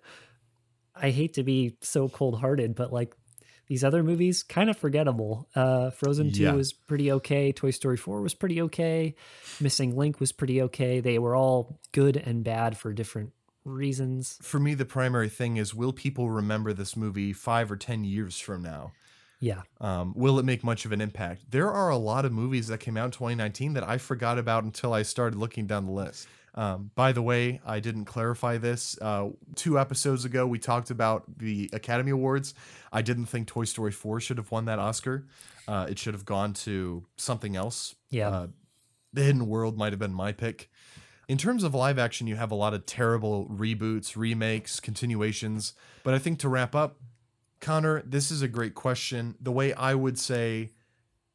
I 0.94 1.10
hate 1.10 1.34
to 1.34 1.42
be 1.42 1.76
so 1.82 2.08
cold-hearted, 2.08 2.74
but 2.74 2.92
like 2.92 3.14
these 3.72 3.82
other 3.82 4.02
movies 4.02 4.42
kind 4.42 4.68
of 4.68 4.76
forgettable. 4.76 5.48
Uh, 5.54 5.88
Frozen 5.88 6.30
2 6.32 6.52
was 6.52 6.74
pretty 6.74 7.10
okay. 7.10 7.52
Toy 7.52 7.70
Story 7.70 7.96
4 7.96 8.20
was 8.20 8.34
pretty 8.34 8.60
okay. 8.60 9.14
Missing 9.62 9.96
Link 9.96 10.20
was 10.20 10.30
pretty 10.30 10.60
okay. 10.60 11.00
They 11.00 11.18
were 11.18 11.34
all 11.34 11.80
good 11.92 12.18
and 12.18 12.44
bad 12.44 12.76
for 12.76 12.92
different 12.92 13.32
reasons. 13.64 14.36
For 14.42 14.60
me, 14.60 14.74
the 14.74 14.84
primary 14.84 15.30
thing 15.30 15.56
is 15.56 15.74
will 15.74 15.94
people 15.94 16.28
remember 16.28 16.74
this 16.74 16.98
movie 16.98 17.32
five 17.32 17.72
or 17.72 17.76
10 17.76 18.04
years 18.04 18.38
from 18.38 18.60
now? 18.60 18.92
Yeah. 19.40 19.62
Um, 19.80 20.12
will 20.14 20.38
it 20.38 20.44
make 20.44 20.62
much 20.62 20.84
of 20.84 20.92
an 20.92 21.00
impact? 21.00 21.50
There 21.50 21.72
are 21.72 21.88
a 21.88 21.96
lot 21.96 22.26
of 22.26 22.32
movies 22.32 22.66
that 22.66 22.78
came 22.78 22.98
out 22.98 23.06
in 23.06 23.10
2019 23.12 23.72
that 23.72 23.88
I 23.88 23.96
forgot 23.96 24.36
about 24.36 24.64
until 24.64 24.92
I 24.92 25.00
started 25.00 25.38
looking 25.38 25.66
down 25.66 25.86
the 25.86 25.92
list. 25.92 26.28
Um, 26.54 26.90
by 26.94 27.12
the 27.12 27.22
way, 27.22 27.60
I 27.64 27.80
didn't 27.80 28.04
clarify 28.04 28.58
this. 28.58 28.98
Uh, 29.00 29.30
two 29.54 29.78
episodes 29.78 30.24
ago, 30.24 30.46
we 30.46 30.58
talked 30.58 30.90
about 30.90 31.24
the 31.38 31.70
Academy 31.72 32.10
Awards. 32.10 32.54
I 32.92 33.02
didn't 33.02 33.26
think 33.26 33.46
Toy 33.46 33.64
Story 33.64 33.92
4 33.92 34.20
should 34.20 34.36
have 34.36 34.50
won 34.50 34.66
that 34.66 34.78
Oscar. 34.78 35.26
Uh, 35.66 35.86
it 35.88 35.98
should 35.98 36.14
have 36.14 36.24
gone 36.24 36.52
to 36.52 37.06
something 37.16 37.56
else. 37.56 37.94
Yeah. 38.10 38.28
Uh, 38.28 38.46
the 39.12 39.22
Hidden 39.22 39.46
World 39.46 39.78
might 39.78 39.92
have 39.92 39.98
been 39.98 40.12
my 40.14 40.32
pick. 40.32 40.70
In 41.28 41.38
terms 41.38 41.64
of 41.64 41.74
live 41.74 41.98
action, 41.98 42.26
you 42.26 42.36
have 42.36 42.50
a 42.50 42.54
lot 42.54 42.74
of 42.74 42.84
terrible 42.84 43.46
reboots, 43.46 44.16
remakes, 44.16 44.80
continuations. 44.80 45.72
But 46.02 46.14
I 46.14 46.18
think 46.18 46.38
to 46.40 46.48
wrap 46.48 46.74
up, 46.74 46.98
Connor, 47.60 48.02
this 48.04 48.30
is 48.30 48.42
a 48.42 48.48
great 48.48 48.74
question. 48.74 49.36
The 49.40 49.52
way 49.52 49.72
I 49.72 49.94
would 49.94 50.18
say 50.18 50.72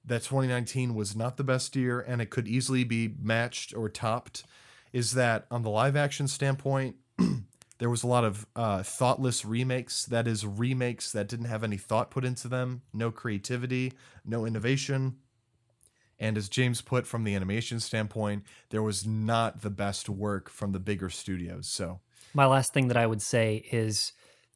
that 0.06 0.24
2019 0.24 0.94
was 0.94 1.16
not 1.16 1.38
the 1.38 1.44
best 1.44 1.76
year 1.76 2.00
and 2.00 2.22
it 2.22 2.30
could 2.30 2.48
easily 2.48 2.84
be 2.84 3.16
matched 3.20 3.74
or 3.76 3.90
topped 3.90 4.44
is 4.98 5.12
that 5.12 5.46
on 5.52 5.62
the 5.62 5.70
live 5.70 5.96
action 5.96 6.28
standpoint, 6.28 6.96
there 7.78 7.90
was 7.90 8.02
a 8.02 8.08
lot 8.08 8.24
of 8.24 8.48
uh, 8.56 8.82
thoughtless 8.82 9.46
remakes. 9.46 10.06
That 10.06 10.28
is, 10.28 10.44
remakes 10.44 11.12
that 11.12 11.28
didn't 11.28 11.46
have 11.46 11.64
any 11.64 11.78
thought 11.78 12.10
put 12.10 12.26
into 12.26 12.48
them, 12.48 12.82
no 12.92 13.12
creativity, 13.12 13.94
no 14.26 14.44
innovation. 14.44 15.18
And 16.20 16.36
as 16.36 16.50
James 16.50 16.82
put 16.82 17.06
from 17.06 17.26
the 17.26 17.36
animation 17.36 17.80
standpoint, 17.80 18.46
there 18.72 18.82
was 18.82 19.06
not 19.06 19.62
the 19.62 19.70
best 19.70 20.10
work 20.10 20.50
from 20.50 20.72
the 20.72 20.80
bigger 20.80 21.12
studios. 21.12 21.68
So, 21.68 22.00
My 22.34 22.48
last 22.48 22.74
thing 22.74 22.88
that 22.88 22.98
I 22.98 23.06
would 23.06 23.22
say 23.22 23.68
is 23.72 24.14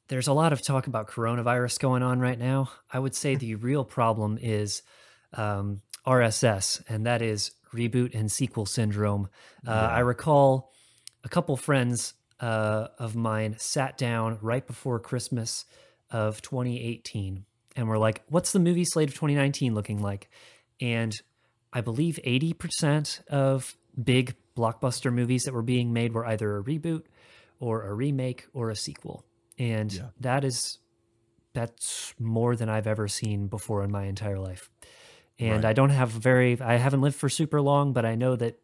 there's 0.07 0.27
a 0.27 0.33
lot 0.33 0.53
of 0.53 0.65
talk 0.65 0.87
about 0.87 1.07
coronavirus 1.07 1.77
going 1.77 2.01
on 2.01 2.19
right 2.19 2.39
now. 2.39 2.71
I 2.91 2.97
would 2.97 3.13
say 3.13 3.35
the 3.35 3.53
real 3.67 3.85
problem 3.85 4.39
is 4.41 4.81
um, 5.33 5.81
RSS, 6.05 6.81
and 6.89 7.05
that 7.05 7.21
is 7.21 7.51
reboot 7.73 8.13
and 8.13 8.31
sequel 8.31 8.65
syndrome. 8.65 9.29
Uh, 9.65 9.71
I 9.71 9.99
recall 9.99 10.71
a 11.23 11.29
couple 11.29 11.55
friends 11.57 12.13
uh, 12.39 12.87
of 12.97 13.15
mine 13.15 13.55
sat 13.59 13.97
down 13.97 14.37
right 14.41 14.65
before 14.65 14.99
Christmas 14.99 15.65
of 16.09 16.41
2018 16.41 17.45
and 17.75 17.87
were 17.87 17.97
like, 17.97 18.23
What's 18.27 18.51
the 18.51 18.59
movie 18.59 18.83
slate 18.85 19.09
of 19.09 19.15
2019 19.15 19.73
looking 19.75 20.01
like? 20.01 20.29
And 20.79 21.13
I 21.71 21.81
believe 21.81 22.19
80% 22.25 23.25
of 23.27 23.77
big 24.01 24.35
blockbuster 24.57 25.13
movies 25.13 25.43
that 25.43 25.53
were 25.53 25.61
being 25.61 25.93
made 25.93 26.13
were 26.13 26.25
either 26.25 26.57
a 26.57 26.63
reboot 26.63 27.03
or 27.59 27.83
a 27.83 27.93
remake 27.93 28.47
or 28.53 28.69
a 28.69 28.75
sequel. 28.75 29.23
And 29.57 29.93
Yeah. 29.93 30.07
that 30.19 30.43
is 30.43 30.79
that's 31.53 32.13
more 32.17 32.55
than 32.55 32.69
I've 32.69 32.87
ever 32.87 33.07
seen 33.07 33.47
before 33.47 33.83
in 33.83 33.91
my 33.91 34.05
entire 34.05 34.39
life. 34.39 34.69
And 35.41 35.63
Right. 35.63 35.69
I 35.71 35.73
don't 35.73 35.89
have 35.89 36.09
very 36.09 36.59
I 36.61 36.77
haven't 36.77 37.01
lived 37.01 37.15
for 37.15 37.27
super 37.29 37.61
long, 37.61 37.93
but 37.93 38.05
I 38.05 38.15
know 38.15 38.35
that 38.35 38.59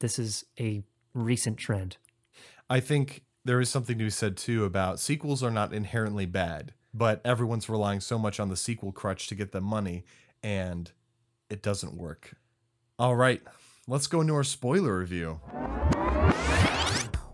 this 0.00 0.18
is 0.18 0.44
a 0.60 0.82
recent 1.14 1.56
trend. 1.56 1.96
I 2.70 2.80
think 2.80 3.22
there 3.44 3.60
is 3.60 3.70
something 3.70 3.96
to 3.98 4.04
be 4.04 4.10
said 4.10 4.36
too 4.36 4.64
about 4.64 5.00
sequels 5.00 5.42
are 5.42 5.50
not 5.50 5.72
inherently 5.72 6.26
bad, 6.26 6.74
but 6.92 7.20
everyone's 7.24 7.68
relying 7.68 8.00
so 8.00 8.18
much 8.18 8.38
on 8.38 8.50
the 8.50 8.56
sequel 8.56 8.92
crutch 8.92 9.26
to 9.28 9.34
get 9.34 9.52
the 9.52 9.60
money. 9.60 10.04
And 10.42 10.92
it 11.48 11.62
doesn't 11.62 11.94
work. 11.94 12.34
All 12.98 13.16
right, 13.16 13.40
let's 13.86 14.06
go 14.06 14.20
into 14.20 14.34
our 14.34 14.44
spoiler 14.44 14.98
review. 14.98 15.40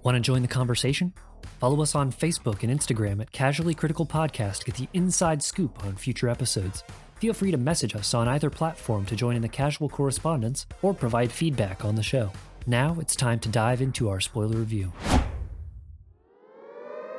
Want 0.04 0.16
to 0.16 0.20
join 0.20 0.42
the 0.42 0.48
conversation? 0.48 1.12
Follow 1.58 1.82
us 1.82 1.94
on 1.94 2.12
Facebook 2.12 2.62
and 2.62 2.78
Instagram 2.78 3.20
at 3.20 3.32
Casually 3.32 3.74
Critical 3.74 4.06
Podcast 4.06 4.58
to 4.58 4.66
get 4.66 4.74
the 4.74 4.88
inside 4.92 5.42
scoop 5.42 5.82
on 5.84 5.96
future 5.96 6.28
episodes. 6.28 6.84
Feel 7.24 7.32
free 7.32 7.52
to 7.52 7.56
message 7.56 7.96
us 7.96 8.12
on 8.12 8.28
either 8.28 8.50
platform 8.50 9.06
to 9.06 9.16
join 9.16 9.34
in 9.34 9.40
the 9.40 9.48
casual 9.48 9.88
correspondence 9.88 10.66
or 10.82 10.92
provide 10.92 11.32
feedback 11.32 11.82
on 11.82 11.94
the 11.94 12.02
show. 12.02 12.30
Now 12.66 12.98
it's 13.00 13.16
time 13.16 13.40
to 13.40 13.48
dive 13.48 13.80
into 13.80 14.10
our 14.10 14.20
spoiler 14.20 14.58
review. 14.58 14.92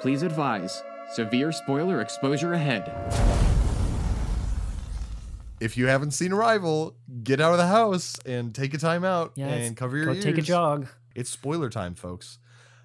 Please 0.01 0.21
advise 0.21 0.83
severe 1.15 1.51
spoiler 1.51 2.01
exposure 2.01 2.53
ahead. 2.53 2.87
If 5.59 5.75
you 5.75 5.87
haven't 5.87 6.11
seen 6.11 6.31
Arrival, 6.31 6.95
get 7.23 7.41
out 7.41 7.53
of 7.53 7.57
the 7.57 7.65
house 7.65 8.19
and 8.27 8.53
take 8.53 8.75
a 8.75 8.77
time 8.77 9.03
out 9.03 9.31
Yeah, 9.35 9.47
and 9.47 9.75
cover 9.75 9.97
your 9.97 10.05
Go 10.05 10.11
ears. 10.11 10.23
take 10.23 10.37
a 10.37 10.43
jog. 10.43 10.87
It's 11.15 11.31
spoiler 11.31 11.71
time, 11.71 11.95
folks. 11.95 12.37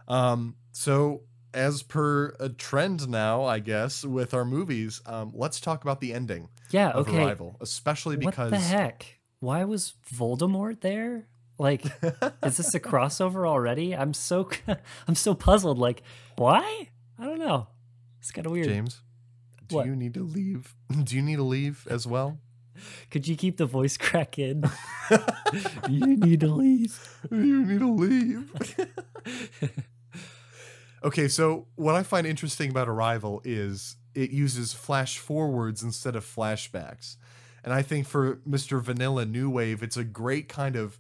Um, 0.09 0.57
so 0.73 1.25
as 1.55 1.83
per 1.83 2.35
a 2.41 2.49
trend 2.49 3.09
now, 3.09 3.45
I 3.45 3.59
guess, 3.59 4.05
with 4.05 4.35
our 4.35 4.45
movies, 4.45 5.01
um, 5.07 5.33
let's 5.35 5.61
talk 5.61 5.83
about 5.83 6.01
the 6.01 6.13
ending 6.13 6.49
Yeah, 6.71 6.91
of 6.91 7.09
okay. 7.09 7.25
Arrival, 7.25 7.57
especially 7.61 8.17
What 8.17 8.33
because 8.35 8.51
the 8.51 8.59
heck? 8.59 9.19
Why 9.41 9.65
was 9.65 9.95
Voldemort 10.13 10.81
there? 10.81 11.27
Like, 11.59 11.85
is 12.43 12.57
this 12.57 12.75
a 12.75 12.81
crossover 12.81 13.47
already? 13.49 13.95
I'm 13.95 14.15
so 14.15 14.49
I'm 15.09 15.15
so 15.15 15.35
puzzled. 15.35 15.79
Like, 15.79 16.03
why? 16.37 16.89
I 17.19 17.25
don't 17.25 17.39
know. 17.39 17.69
It's 18.21 18.31
kind 18.33 18.47
of 18.47 18.53
weird. 18.53 18.67
James, 18.67 19.03
do 19.67 19.77
What? 19.77 19.87
you 19.87 19.97
need 19.97 20.15
to 20.15 20.23
leave? 20.23 20.75
Do 21.05 21.17
you 21.17 21.23
need 21.23 21.37
to 21.37 21.43
leave 21.43 21.87
as 21.91 22.07
well? 22.07 22.39
Could 23.11 23.29
you 23.29 23.37
keep 23.37 23.57
the 23.59 23.67
voice 23.67 23.97
crack 23.99 24.39
in? 24.39 24.65
you 25.89 26.17
need 26.17 26.41
to 26.41 26.49
leave. 26.49 27.19
you 27.31 27.65
need 27.67 27.81
to 27.81 27.93
leave. 27.93 28.53
Okay, 31.03 31.29
so 31.29 31.67
what 31.77 31.95
I 31.95 32.03
find 32.03 32.27
interesting 32.27 32.71
about 32.71 32.89
Arrival 32.89 33.41
is 33.45 33.97
it 34.15 34.31
uses 34.31 34.73
flash 34.73 35.19
forwards 35.19 35.83
instead 35.83 36.17
of 36.17 36.25
flashbacks. 36.25 37.17
And 37.63 37.73
I 37.73 37.83
think 37.83 38.07
for 38.07 38.37
Mr. 38.49 38.81
Vanilla 38.81 39.25
New 39.25 39.51
Wave, 39.51 39.83
it's 39.83 39.97
a 39.97 40.05
great 40.05 40.49
kind 40.49 40.77
of 40.77 40.99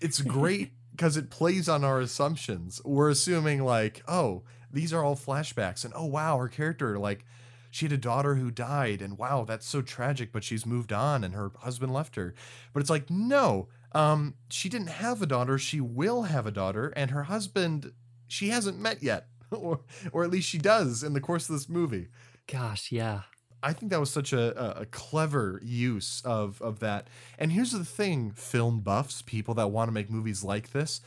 it's 0.00 0.20
great 0.20 0.72
because 0.90 1.16
it 1.16 1.30
plays 1.30 1.68
on 1.68 1.84
our 1.84 2.00
assumptions. 2.00 2.80
We're 2.84 3.10
assuming 3.10 3.64
like, 3.64 4.02
oh, 4.06 4.42
these 4.70 4.92
are 4.92 5.02
all 5.02 5.16
flashbacks 5.16 5.84
and 5.84 5.94
oh 5.96 6.06
wow, 6.06 6.38
her 6.38 6.48
character 6.48 6.98
like 6.98 7.24
she 7.70 7.86
had 7.86 7.92
a 7.92 7.98
daughter 7.98 8.34
who 8.34 8.50
died 8.50 9.00
and 9.00 9.16
wow, 9.16 9.44
that's 9.44 9.66
so 9.66 9.80
tragic, 9.80 10.32
but 10.32 10.44
she's 10.44 10.66
moved 10.66 10.92
on 10.92 11.24
and 11.24 11.34
her 11.34 11.52
husband 11.60 11.92
left 11.92 12.16
her. 12.16 12.34
But 12.72 12.80
it's 12.80 12.90
like, 12.90 13.08
no, 13.08 13.68
um, 13.92 14.34
she 14.50 14.68
didn't 14.68 14.88
have 14.88 15.22
a 15.22 15.26
daughter. 15.26 15.58
She 15.58 15.80
will 15.80 16.22
have 16.22 16.46
a 16.46 16.52
daughter, 16.52 16.92
and 16.96 17.10
her 17.10 17.24
husband 17.24 17.92
she 18.30 18.48
hasn't 18.48 18.78
met 18.78 19.02
yet, 19.02 19.26
or 19.50 19.80
or 20.12 20.24
at 20.24 20.30
least 20.30 20.48
she 20.48 20.58
does 20.58 21.02
in 21.02 21.12
the 21.12 21.20
course 21.20 21.48
of 21.48 21.54
this 21.54 21.68
movie. 21.68 22.08
Gosh, 22.46 22.90
yeah. 22.90 23.22
I 23.62 23.74
think 23.74 23.92
that 23.92 24.00
was 24.00 24.10
such 24.10 24.32
a, 24.32 24.78
a, 24.78 24.82
a 24.82 24.86
clever 24.86 25.60
use 25.62 26.22
of 26.24 26.60
of 26.62 26.80
that. 26.80 27.08
And 27.38 27.52
here's 27.52 27.72
the 27.72 27.84
thing, 27.84 28.32
film 28.32 28.80
buffs, 28.80 29.22
people 29.22 29.54
that 29.54 29.68
want 29.68 29.88
to 29.88 29.92
make 29.92 30.10
movies 30.10 30.42
like 30.42 30.72
this, 30.72 31.00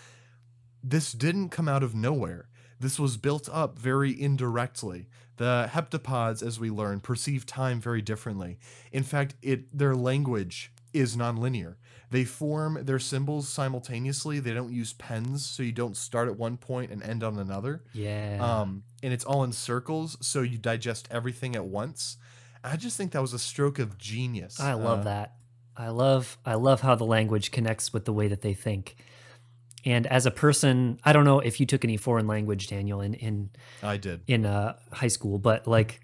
this 0.83 1.13
didn't 1.13 1.49
come 1.49 1.67
out 1.67 1.83
of 1.83 1.95
nowhere. 1.95 2.49
This 2.79 2.99
was 2.99 3.17
built 3.17 3.47
up 3.51 3.79
very 3.79 4.19
indirectly. 4.19 5.07
The 5.37 5.69
heptapods, 5.71 6.45
as 6.45 6.59
we 6.59 6.69
learn, 6.69 6.99
perceive 6.99 7.45
time 7.45 7.79
very 7.79 8.01
differently. 8.01 8.59
In 8.91 9.03
fact, 9.03 9.35
it 9.41 9.75
their 9.75 9.95
language 9.95 10.71
is 10.93 11.15
nonlinear. 11.15 11.75
They 12.13 12.25
form 12.25 12.77
their 12.85 12.99
symbols 12.99 13.49
simultaneously. 13.49 14.39
They 14.39 14.53
don't 14.53 14.71
use 14.71 14.93
pens, 14.93 15.43
so 15.43 15.63
you 15.63 15.71
don't 15.71 15.97
start 15.97 16.27
at 16.29 16.37
one 16.37 16.57
point 16.57 16.91
and 16.91 17.01
end 17.01 17.23
on 17.23 17.39
another. 17.39 17.83
Yeah. 17.91 18.37
Um, 18.39 18.83
and 19.01 19.11
it's 19.11 19.25
all 19.25 19.43
in 19.43 19.51
circles, 19.51 20.15
so 20.21 20.43
you 20.43 20.59
digest 20.59 21.07
everything 21.09 21.55
at 21.55 21.65
once. 21.65 22.17
I 22.63 22.77
just 22.77 22.97
think 22.97 23.13
that 23.13 23.21
was 23.23 23.33
a 23.33 23.39
stroke 23.39 23.79
of 23.79 23.97
genius. 23.97 24.59
I 24.59 24.73
love 24.73 24.99
Uh, 24.99 25.03
that. 25.05 25.33
I 25.75 25.89
love 25.89 26.37
I 26.45 26.53
love 26.53 26.81
how 26.81 26.93
the 26.93 27.03
language 27.03 27.49
connects 27.49 27.91
with 27.91 28.05
the 28.05 28.13
way 28.13 28.27
that 28.27 28.41
they 28.43 28.53
think. 28.53 28.95
And 29.83 30.05
as 30.05 30.27
a 30.27 30.31
person, 30.31 30.99
I 31.03 31.13
don't 31.13 31.25
know 31.25 31.39
if 31.39 31.59
you 31.59 31.65
took 31.65 31.83
any 31.83 31.97
foreign 31.97 32.27
language, 32.27 32.67
Daniel, 32.67 33.01
in 33.01 33.15
in 33.15 33.49
I 33.81 33.97
did. 33.97 34.21
in 34.27 34.45
uh, 34.45 34.77
high 34.91 35.07
school, 35.09 35.39
but 35.39 35.65
like 35.67 35.99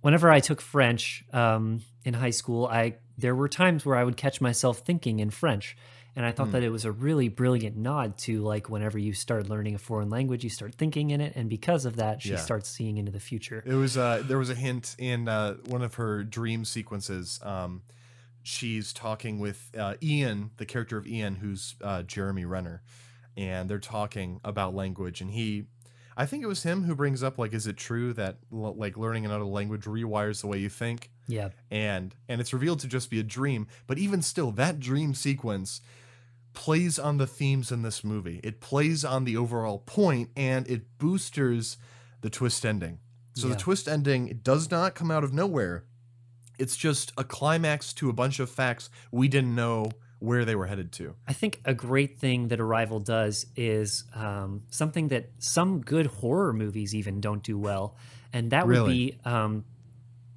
whenever 0.00 0.30
I 0.30 0.40
took 0.40 0.60
French 0.62 1.24
um, 1.32 1.82
in 2.04 2.14
high 2.14 2.30
school, 2.30 2.66
I 2.66 2.96
there 3.18 3.34
were 3.34 3.48
times 3.48 3.84
where 3.86 3.96
I 3.96 4.04
would 4.04 4.16
catch 4.16 4.40
myself 4.40 4.78
thinking 4.78 5.20
in 5.20 5.30
French, 5.30 5.76
and 6.16 6.26
I 6.26 6.32
thought 6.32 6.46
Hmm. 6.48 6.52
that 6.52 6.62
it 6.62 6.70
was 6.70 6.84
a 6.84 6.92
really 6.92 7.28
brilliant 7.28 7.76
nod 7.76 8.18
to 8.18 8.40
like 8.42 8.68
whenever 8.68 8.98
you 8.98 9.12
start 9.12 9.48
learning 9.48 9.74
a 9.74 9.78
foreign 9.78 10.10
language, 10.10 10.44
you 10.44 10.50
start 10.50 10.74
thinking 10.74 11.10
in 11.10 11.20
it, 11.20 11.32
and 11.36 11.48
because 11.48 11.84
of 11.84 11.96
that, 11.96 12.20
she 12.22 12.30
Yeah. 12.30 12.36
starts 12.36 12.68
seeing 12.68 12.96
into 12.98 13.12
the 13.12 13.20
future. 13.20 13.62
It 13.66 13.74
was 13.74 13.96
uh 13.96 14.22
there 14.26 14.38
was 14.38 14.50
a 14.50 14.54
hint 14.54 14.94
in 14.98 15.28
uh 15.28 15.54
one 15.66 15.82
of 15.82 15.94
her 15.94 16.22
dream 16.24 16.64
sequences. 16.64 17.40
Um 17.42 17.82
she's 18.42 18.92
talking 18.92 19.38
with 19.38 19.70
uh 19.78 19.94
Ian, 20.02 20.50
the 20.56 20.66
character 20.66 20.96
of 20.96 21.06
Ian, 21.06 21.36
who's 21.36 21.76
uh 21.80 22.02
Jeremy 22.02 22.44
Renner, 22.44 22.82
and 23.36 23.68
they're 23.68 23.78
talking 23.78 24.40
about 24.44 24.74
language 24.74 25.20
and 25.20 25.30
he 25.30 25.64
I 26.16 26.26
think 26.26 26.42
it 26.42 26.46
was 26.46 26.62
him 26.62 26.84
who 26.84 26.94
brings 26.94 27.22
up 27.22 27.38
like 27.38 27.52
is 27.54 27.66
it 27.66 27.76
true 27.76 28.12
that 28.14 28.38
l- 28.52 28.74
like 28.74 28.96
learning 28.96 29.24
another 29.24 29.44
language 29.44 29.84
rewires 29.84 30.40
the 30.40 30.46
way 30.46 30.58
you 30.58 30.68
think? 30.68 31.10
Yeah, 31.26 31.50
and 31.70 32.14
and 32.28 32.40
it's 32.40 32.52
revealed 32.52 32.80
to 32.80 32.88
just 32.88 33.08
be 33.10 33.18
a 33.20 33.22
dream 33.22 33.66
but 33.86 33.96
even 33.98 34.20
still 34.22 34.50
that 34.52 34.78
dream 34.80 35.14
sequence 35.14 35.80
plays 36.52 36.98
on 36.98 37.16
the 37.16 37.26
themes 37.26 37.72
in 37.72 37.80
this 37.82 38.04
movie 38.04 38.40
it 38.44 38.60
plays 38.60 39.04
on 39.04 39.24
the 39.24 39.36
overall 39.36 39.78
point 39.78 40.28
and 40.36 40.68
it 40.68 40.98
boosters 40.98 41.78
the 42.20 42.28
twist 42.28 42.66
ending 42.66 42.98
so 43.34 43.46
Yeah. 43.48 43.54
the 43.54 43.60
twist 43.60 43.88
ending 43.88 44.28
it 44.28 44.44
does 44.44 44.70
not 44.70 44.94
come 44.94 45.10
out 45.10 45.24
of 45.24 45.32
nowhere 45.32 45.84
it's 46.58 46.76
just 46.76 47.10
a 47.16 47.24
climax 47.24 47.94
to 47.94 48.10
a 48.10 48.12
bunch 48.12 48.38
of 48.38 48.50
facts 48.50 48.90
we 49.10 49.28
didn't 49.28 49.54
know 49.54 49.90
where 50.22 50.44
they 50.44 50.54
were 50.54 50.66
headed 50.66 50.92
to 50.92 51.14
I 51.26 51.32
think 51.32 51.60
a 51.64 51.74
great 51.74 52.18
thing 52.18 52.48
that 52.48 52.60
Arrival 52.60 53.00
does 53.00 53.46
is 53.56 54.04
um, 54.14 54.62
something 54.70 55.08
that 55.08 55.30
some 55.38 55.80
good 55.80 56.06
horror 56.06 56.52
movies 56.52 56.94
even 56.94 57.20
don't 57.20 57.42
do 57.42 57.58
well, 57.58 57.96
and 58.32 58.50
that 58.50 58.66
would 58.66 58.74
be 58.86 59.18
um, 59.24 59.64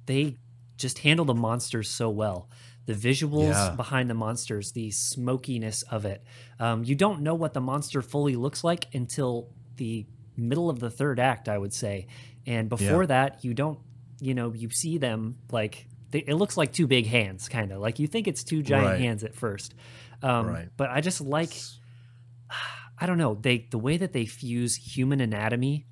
they 0.06 0.36
just 0.76 0.98
handle 1.00 1.24
the 1.24 1.34
monsters 1.34 1.88
so 1.88 2.10
well. 2.10 2.48
The 2.86 2.94
visuals 2.94 3.54
Yeah. 3.70 3.74
behind 3.76 4.08
the 4.10 4.14
monsters, 4.14 4.72
the 4.72 4.90
smokiness 4.90 5.82
of 5.82 6.04
it. 6.04 6.22
Um, 6.60 6.84
you 6.84 6.94
don't 6.94 7.20
know 7.22 7.34
what 7.34 7.52
the 7.54 7.60
monster 7.60 8.02
fully 8.02 8.36
looks 8.36 8.62
like 8.62 8.94
until 8.94 9.48
the 9.76 10.06
middle 10.36 10.68
of 10.70 10.78
the 10.78 10.90
third 10.90 11.18
act, 11.18 11.48
I 11.48 11.58
would 11.58 11.72
say. 11.72 12.06
And 12.46 12.68
before 12.68 13.06
that, 13.06 13.44
you 13.44 13.54
don't, 13.54 13.78
you 14.20 14.34
know, 14.34 14.52
you 14.52 14.68
see 14.70 14.98
them 14.98 15.38
like 15.50 15.88
it 16.26 16.34
looks 16.34 16.56
like 16.56 16.72
two 16.72 16.86
big 16.86 17.06
hands, 17.06 17.48
kind 17.48 17.72
of 17.72 17.80
like 17.80 17.98
you 17.98 18.06
think 18.06 18.26
it's 18.28 18.44
two 18.44 18.62
giant 18.62 18.86
Right. 18.86 19.00
hands 19.00 19.24
at 19.24 19.34
first. 19.34 19.74
Um, 20.22 20.46
Right. 20.46 20.68
But 20.76 20.90
I 20.90 21.00
just 21.00 21.20
like 21.20 21.52
I 22.98 23.06
don't 23.06 23.18
know 23.18 23.34
they 23.34 23.66
the 23.70 23.78
way 23.78 23.96
that 23.98 24.12
they 24.12 24.26
fuse 24.26 24.76
human 24.76 25.20
anatomy 25.20 25.86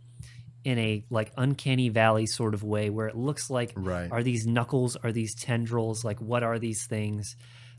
in 0.64 0.78
a 0.78 1.04
like 1.10 1.30
uncanny 1.36 1.90
valley 1.90 2.24
sort 2.26 2.54
of 2.54 2.62
way 2.62 2.88
where 2.88 3.06
it 3.06 3.16
looks 3.16 3.50
like 3.50 3.72
Right. 3.76 4.10
are 4.10 4.22
these 4.22 4.46
knuckles 4.46 4.96
are 4.96 5.12
these 5.12 5.34
tendrils 5.34 6.04
like 6.04 6.20
what 6.20 6.42
are 6.42 6.58
these 6.58 6.86
things 6.86 7.36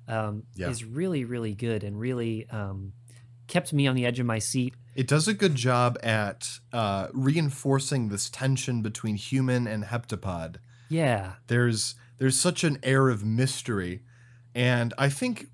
um, 0.08 0.43
Yeah. 0.53 0.69
is 0.69 0.84
really 0.84 1.25
really 1.25 1.55
good 1.55 1.84
and 1.84 1.99
really 1.99 2.47
um, 2.51 2.93
kept 3.47 3.73
me 3.73 3.88
on 3.88 3.95
the 3.95 4.05
edge 4.05 4.19
of 4.19 4.27
my 4.27 4.38
seat 4.38 4.75
It 4.93 5.08
does 5.08 5.27
a 5.27 5.34
good 5.34 5.55
job 5.55 5.97
at 6.03 6.60
uh, 6.71 7.08
reinforcing 7.12 8.10
this 8.10 8.29
tension 8.29 8.81
between 8.84 9.15
human 9.15 9.65
and 9.67 9.86
heptapod. 9.86 10.58
Yeah. 10.89 11.33
There's 11.47 11.95
there's 12.17 12.39
such 12.39 12.63
an 12.63 12.79
air 12.83 13.09
of 13.09 13.25
mystery. 13.25 14.01
And 14.53 14.93
i 14.97 15.09
think 15.09 15.47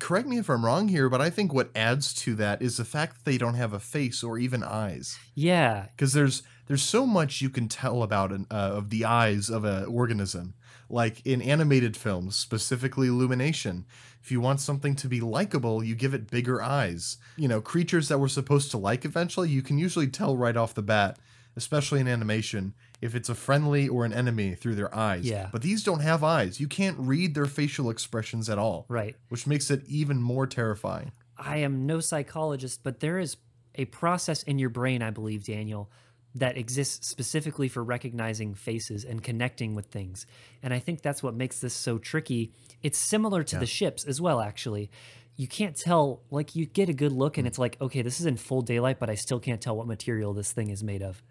correct 0.00 0.26
me 0.26 0.36
if 0.36 0.50
i'm 0.50 0.64
wrong 0.64 0.88
here 0.88 1.08
but 1.08 1.20
i 1.20 1.30
think 1.30 1.54
what 1.54 1.70
adds 1.76 2.12
to 2.12 2.34
that 2.34 2.60
is 2.60 2.76
the 2.76 2.84
fact 2.84 3.14
that 3.14 3.24
they 3.24 3.38
don't 3.38 3.54
have 3.54 3.72
a 3.72 3.78
face 3.78 4.22
or 4.24 4.36
even 4.36 4.64
eyes. 4.64 5.16
Yeah. 5.34 5.86
Because 5.94 6.12
there's 6.12 6.42
there's 6.66 6.82
so 6.82 7.06
much 7.06 7.40
you 7.40 7.50
can 7.50 7.68
tell 7.68 8.02
about 8.02 8.32
an, 8.32 8.46
uh, 8.50 8.54
of 8.54 8.90
the 8.90 9.04
eyes 9.04 9.48
of 9.48 9.64
an 9.64 9.84
organism. 9.84 10.54
Like 10.88 11.24
in 11.24 11.40
animated 11.40 11.96
films 11.96 12.36
specifically 12.36 13.06
illumination 13.08 13.86
if 14.22 14.30
you 14.30 14.40
want 14.40 14.60
something 14.60 14.94
to 14.96 15.08
be 15.08 15.20
likable 15.20 15.82
you 15.82 15.94
give 15.94 16.14
it 16.14 16.30
bigger 16.30 16.60
eyes. 16.60 17.18
You 17.36 17.46
know 17.46 17.60
creatures 17.60 18.08
that 18.08 18.18
we're 18.18 18.26
supposed 18.26 18.72
to 18.72 18.78
like 18.78 19.04
eventually 19.04 19.50
you 19.50 19.62
can 19.62 19.78
usually 19.78 20.08
tell 20.08 20.36
right 20.36 20.56
off 20.56 20.74
the 20.74 20.82
bat 20.82 21.20
especially 21.56 22.00
in 22.00 22.08
animation 22.08 22.74
if 23.02 23.14
it's 23.14 23.28
a 23.28 23.34
friendly 23.34 23.88
or 23.88 24.06
an 24.06 24.12
enemy 24.12 24.54
through 24.54 24.76
their 24.76 24.94
eyes 24.94 25.24
Yeah. 25.24 25.48
but 25.52 25.60
these 25.60 25.84
don't 25.84 26.00
have 26.00 26.24
eyes 26.24 26.58
you 26.60 26.68
can't 26.68 26.96
read 26.98 27.34
their 27.34 27.46
facial 27.46 27.90
expressions 27.90 28.48
at 28.48 28.58
all 28.58 28.86
right 28.88 29.16
which 29.28 29.46
makes 29.46 29.70
it 29.70 29.82
even 29.86 30.22
more 30.22 30.46
terrifying 30.46 31.12
I 31.36 31.58
am 31.58 31.86
no 31.86 32.00
psychologist, 32.00 32.80
but 32.82 33.00
there 33.00 33.18
is 33.18 33.36
a 33.74 33.86
process 33.86 34.42
in 34.42 34.58
your 34.58 34.68
brain, 34.68 35.02
I 35.02 35.10
believe, 35.10 35.44
Daniel, 35.44 35.90
that 36.34 36.56
exists 36.56 37.08
specifically 37.08 37.68
for 37.68 37.82
recognizing 37.82 38.54
faces 38.54 39.04
and 39.04 39.22
connecting 39.22 39.74
with 39.74 39.86
things. 39.86 40.26
And 40.62 40.72
I 40.72 40.78
think 40.78 41.02
that's 41.02 41.22
what 41.22 41.34
makes 41.34 41.60
this 41.60 41.74
so 41.74 41.98
tricky. 41.98 42.52
It's 42.82 42.98
similar 42.98 43.42
to 43.44 43.56
Yeah. 43.56 43.60
the 43.60 43.66
ships 43.66 44.04
as 44.04 44.20
well, 44.20 44.40
actually. 44.40 44.90
You 45.36 45.48
can't 45.48 45.76
tell, 45.76 46.22
like, 46.30 46.54
you 46.54 46.66
get 46.66 46.88
a 46.88 46.94
good 46.94 47.12
look 47.12 47.38
and 47.38 47.44
hmm. 47.44 47.48
it's 47.48 47.58
like, 47.58 47.76
okay, 47.80 48.02
this 48.02 48.20
is 48.20 48.26
in 48.26 48.36
full 48.36 48.62
daylight, 48.62 48.98
but 48.98 49.10
I 49.10 49.14
still 49.14 49.40
can't 49.40 49.60
tell 49.60 49.76
what 49.76 49.86
material 49.86 50.32
this 50.32 50.52
thing 50.52 50.70
is 50.70 50.82
made 50.82 51.02
of. 51.02 51.22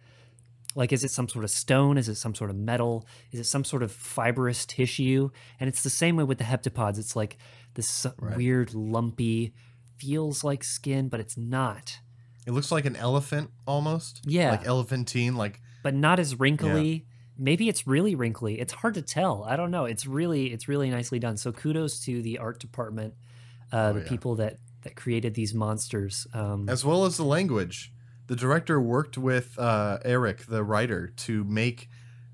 Like, 0.76 0.94
is 0.94 1.04
it 1.04 1.12
some 1.12 1.28
sort 1.28 1.44
of 1.44 1.52
stone? 1.52 1.98
Is 1.98 2.08
it 2.08 2.16
some 2.16 2.34
sort 2.34 2.50
of 2.50 2.56
metal? 2.56 3.06
Is 3.32 3.40
it 3.40 3.46
some 3.46 3.64
sort 3.64 3.84
of 3.84 3.92
fibrous 3.92 4.66
tissue? 4.66 5.30
And 5.60 5.68
it's 5.68 5.84
the 5.84 5.90
same 5.90 6.16
way 6.16 6.24
with 6.24 6.38
the 6.38 6.44
heptapods. 6.46 6.98
It's 6.98 7.16
like 7.16 7.38
this 7.74 8.06
Right. 8.20 8.38
weird, 8.38 8.74
lumpy, 8.74 9.54
feels 9.98 10.44
like 10.44 10.64
skin, 10.64 11.10
but 11.10 11.20
it's 11.20 11.38
not. 11.38 12.00
It 12.48 12.52
looks 12.52 12.72
like 12.72 12.86
an 12.86 12.96
elephant 12.96 13.52
almost. 13.68 14.22
Yeah. 14.26 14.52
Like 14.52 14.66
elephantine. 14.66 15.36
Like 15.36 15.62
but 15.84 15.94
not 15.96 16.20
as 16.20 16.40
wrinkly. 16.40 17.06
Maybe 17.38 17.68
it's 17.70 17.88
really 17.88 18.14
wrinkly. 18.16 18.60
It's 18.60 18.74
hard 18.74 18.94
to 18.96 19.02
tell. 19.02 19.44
I 19.44 19.56
don't 19.56 19.72
know. 19.72 19.86
It's 19.86 20.06
really 20.06 20.52
it's 20.54 20.68
really 20.68 20.90
nicely 20.90 21.20
done. 21.20 21.38
So 21.38 21.52
kudos 21.52 22.00
to 22.06 22.22
the 22.22 22.38
art 22.40 22.60
department, 22.60 23.14
uh, 23.72 23.78
Oh, 23.78 23.94
the 23.94 24.00
yeah. 24.02 24.08
people 24.10 24.36
that 24.36 24.58
that 24.84 24.96
created 24.96 25.34
these 25.36 25.54
monsters. 25.54 26.26
Um, 26.34 26.68
as 26.70 26.84
well 26.86 27.06
as 27.06 27.18
the 27.18 27.24
language. 27.26 27.92
The 28.32 28.38
director 28.38 28.80
worked 28.80 29.18
with 29.18 29.60
uh, 29.60 29.98
Eric, 30.06 30.46
the 30.46 30.64
writer, 30.64 31.08
to 31.18 31.44
make 31.44 31.90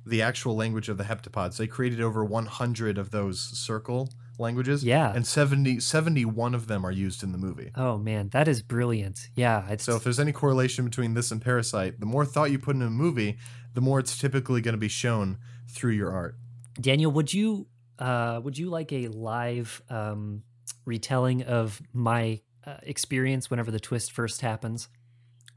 the 0.06 0.22
actual 0.22 0.56
language 0.56 0.90
of 0.90 1.00
the 1.00 1.04
heptapods. 1.06 1.58
They 1.58 1.66
created 1.66 2.02
over 2.02 2.24
100 2.24 3.00
of 3.00 3.10
those 3.10 3.40
circle 3.40 4.08
languages. 4.38 4.84
Yeah. 4.84 5.12
And 5.12 5.26
70, 5.26 5.80
71 5.80 6.54
of 6.54 6.68
them 6.68 6.86
are 6.86 6.92
used 6.92 7.24
in 7.24 7.32
the 7.32 7.40
movie. 7.40 7.72
oh 7.74 7.98
man, 7.98 8.30
that 8.30 8.48
is 8.48 8.62
brilliant. 8.62 9.30
Yeah. 9.34 9.76
So 9.78 9.96
if 9.96 10.04
there's 10.04 10.20
any 10.20 10.32
correlation 10.32 10.86
between 10.86 11.16
this 11.16 11.32
and 11.32 11.42
Parasite, 11.42 12.00
the 12.00 12.06
more 12.06 12.26
thought 12.26 12.52
you 12.52 12.60
put 12.60 12.76
in 12.76 12.84
a 12.84 12.92
movie, 12.92 13.40
the 13.74 13.82
more 13.82 13.98
it's 13.98 14.20
typically 14.20 14.62
going 14.62 14.76
to 14.76 14.80
be 14.80 14.88
shown 14.88 15.40
through 15.68 15.94
your 15.94 16.12
art. 16.12 16.36
Daniel, 16.80 17.10
would 17.10 17.34
you 17.34 17.66
uh, 17.98 18.40
would 18.44 18.56
you 18.56 18.70
like 18.70 18.94
a 18.94 19.08
live 19.08 19.82
um, 19.90 20.44
retelling 20.86 21.42
of 21.42 21.82
my 21.92 22.42
uh, 22.68 22.76
experience 22.84 23.50
whenever 23.50 23.72
the 23.72 23.80
twist 23.80 24.12
first 24.12 24.42
happens? 24.42 24.90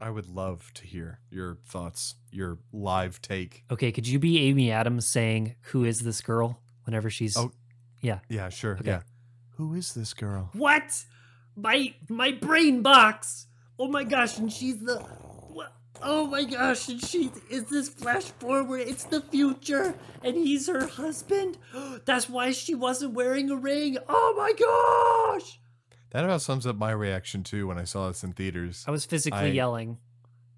I 0.01 0.09
would 0.09 0.27
love 0.27 0.71
to 0.75 0.85
hear 0.85 1.19
your 1.29 1.57
thoughts, 1.67 2.15
your 2.31 2.57
live 2.73 3.21
take. 3.21 3.63
Okay, 3.71 3.91
could 3.91 4.07
you 4.07 4.17
be 4.19 4.39
Amy 4.49 4.71
Adams 4.71 5.05
saying, 5.05 5.55
"Who 5.71 5.83
is 5.85 5.99
this 6.01 6.21
girl?" 6.21 6.59
whenever 6.85 7.09
she's 7.09 7.37
Oh. 7.37 7.51
yeah. 8.01 8.19
Yeah, 8.27 8.49
sure. 8.49 8.73
Okay. 8.79 8.89
Yeah. 8.89 9.01
Who 9.57 9.75
is 9.75 9.93
this 9.93 10.13
girl? 10.15 10.49
What? 10.53 11.05
My 11.55 11.93
my 12.09 12.31
brain 12.31 12.81
box. 12.81 13.45
Oh 13.77 13.87
my 13.87 14.03
gosh, 14.03 14.37
and 14.39 14.51
she's 14.51 14.79
the? 14.79 15.05
Oh 16.03 16.25
my 16.25 16.45
gosh, 16.45 16.89
and 16.89 16.99
she 16.99 17.31
is 17.47 17.65
this 17.65 17.87
flash 17.89 18.23
forward. 18.39 18.81
It's 18.81 19.03
the 19.03 19.21
future, 19.21 19.93
and 20.23 20.35
he's 20.35 20.65
her 20.67 20.87
husband. 20.87 21.59
That's 22.05 22.27
why 22.27 22.53
she 22.53 22.73
wasn't 22.73 23.13
wearing 23.13 23.51
a 23.51 23.55
ring. 23.55 23.99
Oh 24.09 24.33
my 24.35 24.53
gosh! 25.37 25.59
That 26.11 26.23
about 26.25 26.41
sums 26.41 26.65
up 26.67 26.75
my 26.77 26.91
reaction 26.91 27.43
too 27.43 27.67
when 27.67 27.77
I 27.77 27.83
saw 27.83 28.07
this 28.07 28.23
in 28.23 28.33
theaters. 28.33 28.83
I 28.87 28.91
was 28.91 29.05
physically 29.05 29.39
I- 29.39 29.45
yelling. 29.47 29.97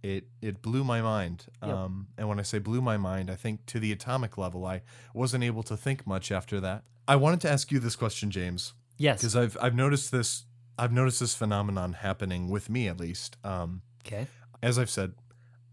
It 0.02 0.28
it 0.42 0.62
blew 0.62 0.84
my 0.84 1.02
mind. 1.02 1.46
Yep. 1.62 1.72
Um, 1.74 2.08
and 2.18 2.28
when 2.28 2.38
I 2.38 2.42
say 2.42 2.60
blew 2.60 2.82
my 2.82 2.98
mind, 2.98 3.30
I 3.32 3.36
think 3.36 3.66
to 3.68 3.80
the 3.80 3.92
atomic 3.94 4.38
level. 4.38 4.66
I 4.66 4.82
wasn't 5.13 5.46
able 5.46 5.63
to 5.63 5.78
think 5.78 6.06
much 6.06 6.30
after 6.32 6.60
that. 6.60 6.84
I 7.08 7.16
wanted 7.16 7.39
to 7.42 7.50
ask 7.50 7.72
you 7.72 7.80
this 7.80 7.96
question, 7.96 8.30
James, 8.30 8.74
Yes. 8.98 9.22
because 9.22 9.36
I've 9.38 9.56
I've 9.62 9.76
noticed 9.76 10.12
this 10.12 10.44
I've 10.78 10.92
noticed 10.92 11.22
this 11.22 11.36
phenomenon 11.36 11.94
happening 11.94 12.50
with 12.50 12.70
me 12.70 12.88
at 12.89 13.00
least. 13.00 13.38
Um, 13.46 13.82
Okay. 14.06 14.28
as 14.62 14.78
I've 14.78 14.89
said, 14.89 15.13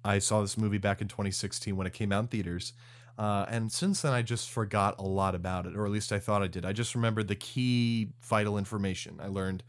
I 0.05 0.21
saw 0.21 0.43
this 0.43 0.57
movie 0.57 0.79
back 0.79 1.01
in 1.01 1.09
2016 1.09 1.75
when 1.77 1.87
it 1.89 1.93
came 1.93 2.13
out 2.13 2.21
in 2.21 2.29
theaters. 2.29 2.73
Uh, 3.21 3.45
and 3.51 3.71
since 3.71 4.01
then, 4.01 4.15
I 4.15 4.23
just 4.23 4.49
forgot 4.49 4.95
a 4.99 5.03
lot 5.03 5.35
about 5.35 5.67
it, 5.67 5.77
or 5.77 5.85
at 5.85 5.93
least 5.93 6.11
I 6.11 6.19
thought 6.19 6.43
I 6.43 6.47
did. 6.47 6.65
I 6.65 6.73
just 6.73 6.95
remembered 6.95 7.29
the 7.29 7.35
key 7.35 8.09
vital 8.23 8.57
information. 8.57 9.21
I 9.23 9.27
learned, 9.27 9.63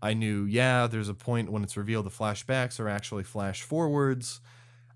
I 0.00 0.14
knew, 0.14 0.44
yeah, 0.44 0.86
there's 0.86 1.10
a 1.10 1.14
point 1.14 1.52
when 1.52 1.62
it's 1.62 1.76
revealed 1.76 2.06
the 2.06 2.10
flashbacks 2.10 2.80
are 2.80 2.88
actually 2.88 3.24
flash 3.24 3.60
forwards. 3.60 4.40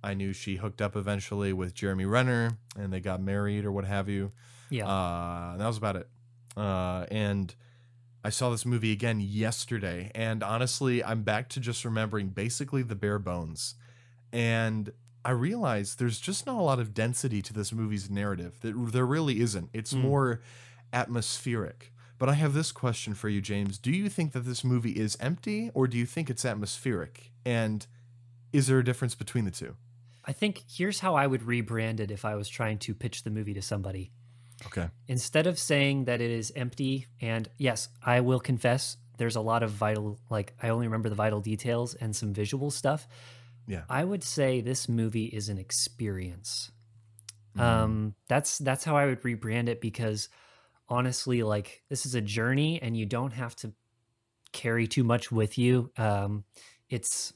I 0.02 0.14
knew 0.14 0.32
she 0.32 0.56
hooked 0.56 0.80
up 0.80 0.96
eventually 0.96 1.52
with 1.52 1.74
Jeremy 1.74 2.06
Renner 2.06 2.56
and 2.78 2.90
they 2.90 3.00
got 3.00 3.20
married 3.20 3.66
or 3.66 3.72
what 3.72 3.84
have 3.84 4.08
you. 4.08 4.32
Yeah. 4.70 4.88
Uh, 4.88 5.58
that 5.58 5.66
was 5.66 5.76
about 5.76 5.96
it. 5.96 6.08
Uh, 6.56 7.04
and 7.10 7.54
I 8.24 8.30
saw 8.30 8.48
this 8.48 8.64
movie 8.64 8.92
again 8.92 9.20
yesterday, 9.20 10.10
and 10.14 10.42
honestly, 10.42 11.04
I'm 11.04 11.24
back 11.24 11.50
to 11.50 11.60
just 11.60 11.84
remembering 11.84 12.28
basically 12.28 12.82
the 12.82 12.96
bare 12.96 13.18
bones. 13.18 13.74
And 14.32 14.92
I 15.24 15.31
realize 15.33 15.96
there's 15.96 16.20
just 16.20 16.46
not 16.46 16.57
a 16.59 16.62
lot 16.62 16.78
of 16.78 16.94
density 16.94 17.42
to 17.42 17.52
this 17.52 17.72
movie's 17.72 18.09
narrative. 18.09 18.59
That 18.61 18.72
there 18.92 19.07
really 19.07 19.40
isn't. 19.40 19.70
It's 19.72 19.92
Hmm. 19.92 20.00
more 20.00 20.40
atmospheric. 20.92 21.92
But 22.18 22.28
I 22.28 22.35
have 22.35 22.52
this 22.52 22.72
question 22.72 23.14
for 23.14 23.28
you, 23.28 23.40
James. 23.40 23.78
Do 23.78 23.90
you 23.92 24.09
think 24.09 24.33
that 24.33 24.40
this 24.40 24.64
movie 24.64 24.92
is 24.92 25.16
empty, 25.20 25.70
or 25.72 25.87
do 25.87 25.96
you 25.96 26.04
think 26.07 26.28
it's 26.28 26.44
atmospheric? 26.44 27.31
And 27.46 27.87
is 28.52 28.66
there 28.66 28.78
a 28.78 28.85
difference 28.85 29.14
between 29.14 29.44
the 29.44 29.50
two? 29.52 29.76
I 30.24 30.33
think 30.33 30.64
here's 30.68 31.00
how 31.00 31.14
I 31.14 31.26
would 31.26 31.42
rebrand 31.42 32.00
it 32.00 32.11
if 32.11 32.24
I 32.24 32.35
was 32.35 32.48
trying 32.48 32.78
to 32.81 32.94
pitch 32.94 33.22
the 33.22 33.31
movie 33.31 33.54
to 33.54 33.62
somebody. 33.62 34.11
Okay. 34.66 34.88
instead 35.07 35.46
of 35.46 35.57
saying 35.57 36.07
that 36.07 36.20
it 36.20 36.33
is 36.33 36.50
empty 36.57 37.07
and 37.20 37.48
yes 37.59 37.90
i 38.04 38.20
will 38.20 38.40
confess 38.40 38.96
there's 39.16 39.37
a 39.37 39.40
lot 39.40 39.62
of 39.62 39.70
vital 39.70 40.18
like 40.31 40.52
i 40.61 40.68
only 40.70 40.88
remember 40.88 41.09
the 41.09 41.14
vital 41.14 41.40
details 41.40 41.94
and 41.94 42.16
some 42.16 42.35
visual 42.35 42.68
stuff 42.72 43.07
Yeah. 43.68 43.83
i 43.88 44.02
would 44.02 44.24
say 44.24 44.61
this 44.61 44.88
movie 44.88 45.26
is 45.26 45.48
an 45.48 45.59
experience 45.59 46.72
Mm. 47.57 47.61
um 47.62 48.14
that's 48.28 48.59
that's 48.59 48.85
how 48.85 48.96
i 48.96 49.07
would 49.07 49.22
rebrand 49.22 49.68
it 49.68 49.81
because 49.81 50.28
honestly 50.88 51.42
like 51.42 51.83
this 51.88 52.04
is 52.07 52.14
a 52.14 52.20
journey 52.20 52.81
and 52.83 52.96
you 52.96 53.07
don't 53.07 53.33
have 53.33 53.54
to 53.57 53.72
carry 54.52 54.87
too 54.87 55.02
much 55.04 55.33
with 55.33 55.57
you 55.59 55.90
um 55.96 56.44
it's 56.90 57.33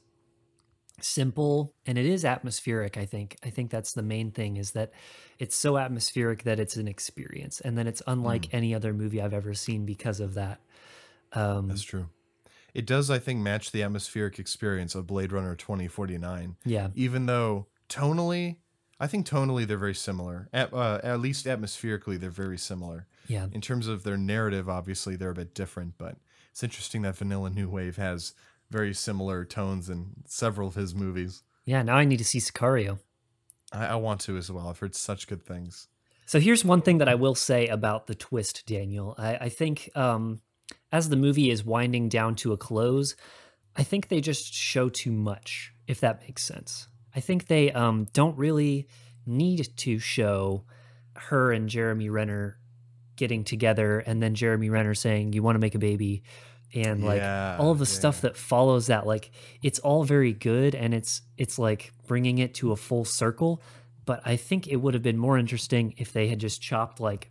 simple 1.01 1.75
and 1.87 1.99
it 1.99 2.07
is 2.07 2.25
atmospheric 2.25 2.97
i 2.97 3.05
think 3.05 3.37
i 3.45 3.51
think 3.51 3.71
that's 3.71 3.93
the 3.95 4.03
main 4.03 4.31
thing 4.31 4.57
is 4.57 4.73
that 4.73 4.93
it's 5.39 5.57
so 5.57 5.77
atmospheric 5.77 6.45
that 6.45 6.61
it's 6.61 6.77
an 6.77 6.87
experience 6.87 7.61
and 7.61 7.77
then 7.77 7.87
it's 7.89 8.03
unlike 8.07 8.53
any 8.53 8.75
other 8.75 8.93
movie 8.93 9.21
i've 9.21 9.35
ever 9.35 9.55
seen 9.55 9.85
because 9.85 10.21
of 10.21 10.35
that 10.35 10.61
um 11.33 11.69
That's 11.69 11.83
true. 11.83 12.09
It 12.75 12.87
does, 12.87 13.11
I 13.11 13.19
think, 13.19 13.41
match 13.41 13.71
the 13.71 13.83
atmospheric 13.83 14.39
experience 14.39 14.95
of 14.95 15.07
Blade 15.07 15.33
Runner 15.33 15.55
2049, 15.55 16.57
yeah 16.65 16.89
even 16.95 17.27
though 17.27 17.67
tonally, 17.89 18.57
I 18.99 19.07
think 19.07 19.27
tonally 19.27 19.67
they're 19.67 19.77
very 19.77 19.95
similar. 19.95 20.49
At, 20.53 20.73
uh, 20.73 21.01
at 21.03 21.21
least 21.21 21.47
atmospherically, 21.47 22.19
they're 22.19 22.31
very 22.31 22.59
similar. 22.59 23.07
yeah 23.29 23.47
In 23.53 23.61
terms 23.61 23.89
of 23.89 24.05
their 24.05 24.17
narrative, 24.17 24.69
obviously, 24.69 25.17
they're 25.17 25.31
a 25.31 25.35
bit 25.35 25.55
different, 25.55 25.99
but 25.99 26.17
it's 26.51 26.63
interesting 26.63 27.03
that 27.03 27.17
Vanilla 27.17 27.51
New 27.51 27.69
Wave 27.69 27.97
has 27.97 28.35
very 28.71 28.95
similar 28.95 29.45
tones 29.45 29.91
in 29.91 30.13
several 30.27 30.69
of 30.69 30.75
his 30.75 30.95
movies. 30.95 31.43
yeah 31.67 31.83
now 31.83 31.97
i 31.97 32.05
need 32.07 32.17
to 32.17 32.25
see 32.25 32.39
sicario 32.39 32.99
I, 33.73 33.87
I 33.87 33.95
want 33.97 34.21
to 34.23 34.37
as 34.37 34.51
well. 34.51 34.69
I've 34.69 34.79
heard 34.79 34.95
such 34.95 35.27
good 35.27 35.45
things. 35.45 35.89
So 36.27 36.39
here's 36.41 36.65
one 36.65 36.83
thing 36.83 36.99
that 36.99 37.09
I 37.09 37.15
will 37.15 37.35
say 37.35 37.67
about 37.69 38.07
the 38.07 38.15
twist, 38.15 38.65
Daniel. 38.67 39.15
I, 39.19 39.37
I 39.37 39.49
think 39.49 39.91
um, 39.95 40.41
as 40.93 41.09
the 41.09 41.17
movie 41.17 41.51
is 41.51 41.65
winding 41.65 42.09
down 42.09 42.35
to 42.37 42.53
a 42.53 42.57
close, 42.57 43.17
I 43.75 43.83
think 43.83 44.09
they 44.09 44.21
just 44.21 44.53
show 44.53 44.89
too 44.89 45.13
much, 45.13 45.73
if 45.89 46.01
that 46.01 46.21
makes 46.21 46.45
sense. 46.45 46.89
I 47.15 47.21
think 47.21 47.47
they 47.47 47.73
um, 47.73 48.07
don't 48.13 48.37
really 48.37 48.87
need 49.27 49.77
to 49.79 49.99
show 49.99 50.65
her 51.17 51.53
and 51.53 51.69
Jeremy 51.69 52.09
Renner 52.09 52.59
getting 53.17 53.45
together 53.45 54.01
and 54.01 54.23
then 54.23 54.35
Jeremy 54.35 54.71
Renner 54.71 54.95
saying, 54.95 55.33
You 55.33 55.43
want 55.43 55.57
to 55.57 55.61
make 55.61 55.75
a 55.75 55.79
baby. 55.79 56.23
And 56.75 57.05
like 57.05 57.21
Yeah, 57.21 57.57
all 57.59 57.71
of 57.71 57.79
the 57.79 57.85
yeah. 57.85 57.99
stuff 57.99 58.23
that 58.23 58.37
follows 58.37 58.87
that, 58.87 59.07
like 59.07 59.31
it's 59.63 59.79
all 59.81 60.05
very 60.05 60.33
good 60.33 60.75
and 60.75 60.95
it's 60.95 61.21
it's 61.37 61.59
like 61.59 61.93
bringing 62.07 62.39
it 62.39 62.55
to 62.55 62.73
a 62.73 62.77
full 62.77 63.05
circle 63.05 63.63
but 64.05 64.21
I 64.25 64.37
think 64.37 64.67
it 64.67 64.77
would 64.77 64.95
have 64.95 65.03
been 65.03 65.19
more 65.19 65.39
interesting 65.39 65.95
if 65.97 66.13
they 66.13 66.29
had 66.29 66.39
just 66.41 66.61
chopped 66.61 67.01
like 67.01 67.31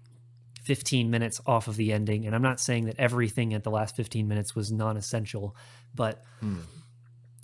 15 0.63 1.09
minutes 1.09 1.41
off 1.45 1.67
of 1.67 1.75
the 1.75 1.91
ending. 1.91 2.25
And 2.25 2.35
I'm 2.35 2.41
not 2.41 2.59
saying 2.59 2.85
that 2.85 2.99
everything 2.99 3.53
at 3.53 3.63
the 3.63 3.71
last 3.71 3.95
15 3.95 4.27
minutes 4.27 4.55
was 4.55 4.71
non 4.71 4.97
essential, 4.97 5.55
but 5.93 6.23
Hmm. 6.39 6.59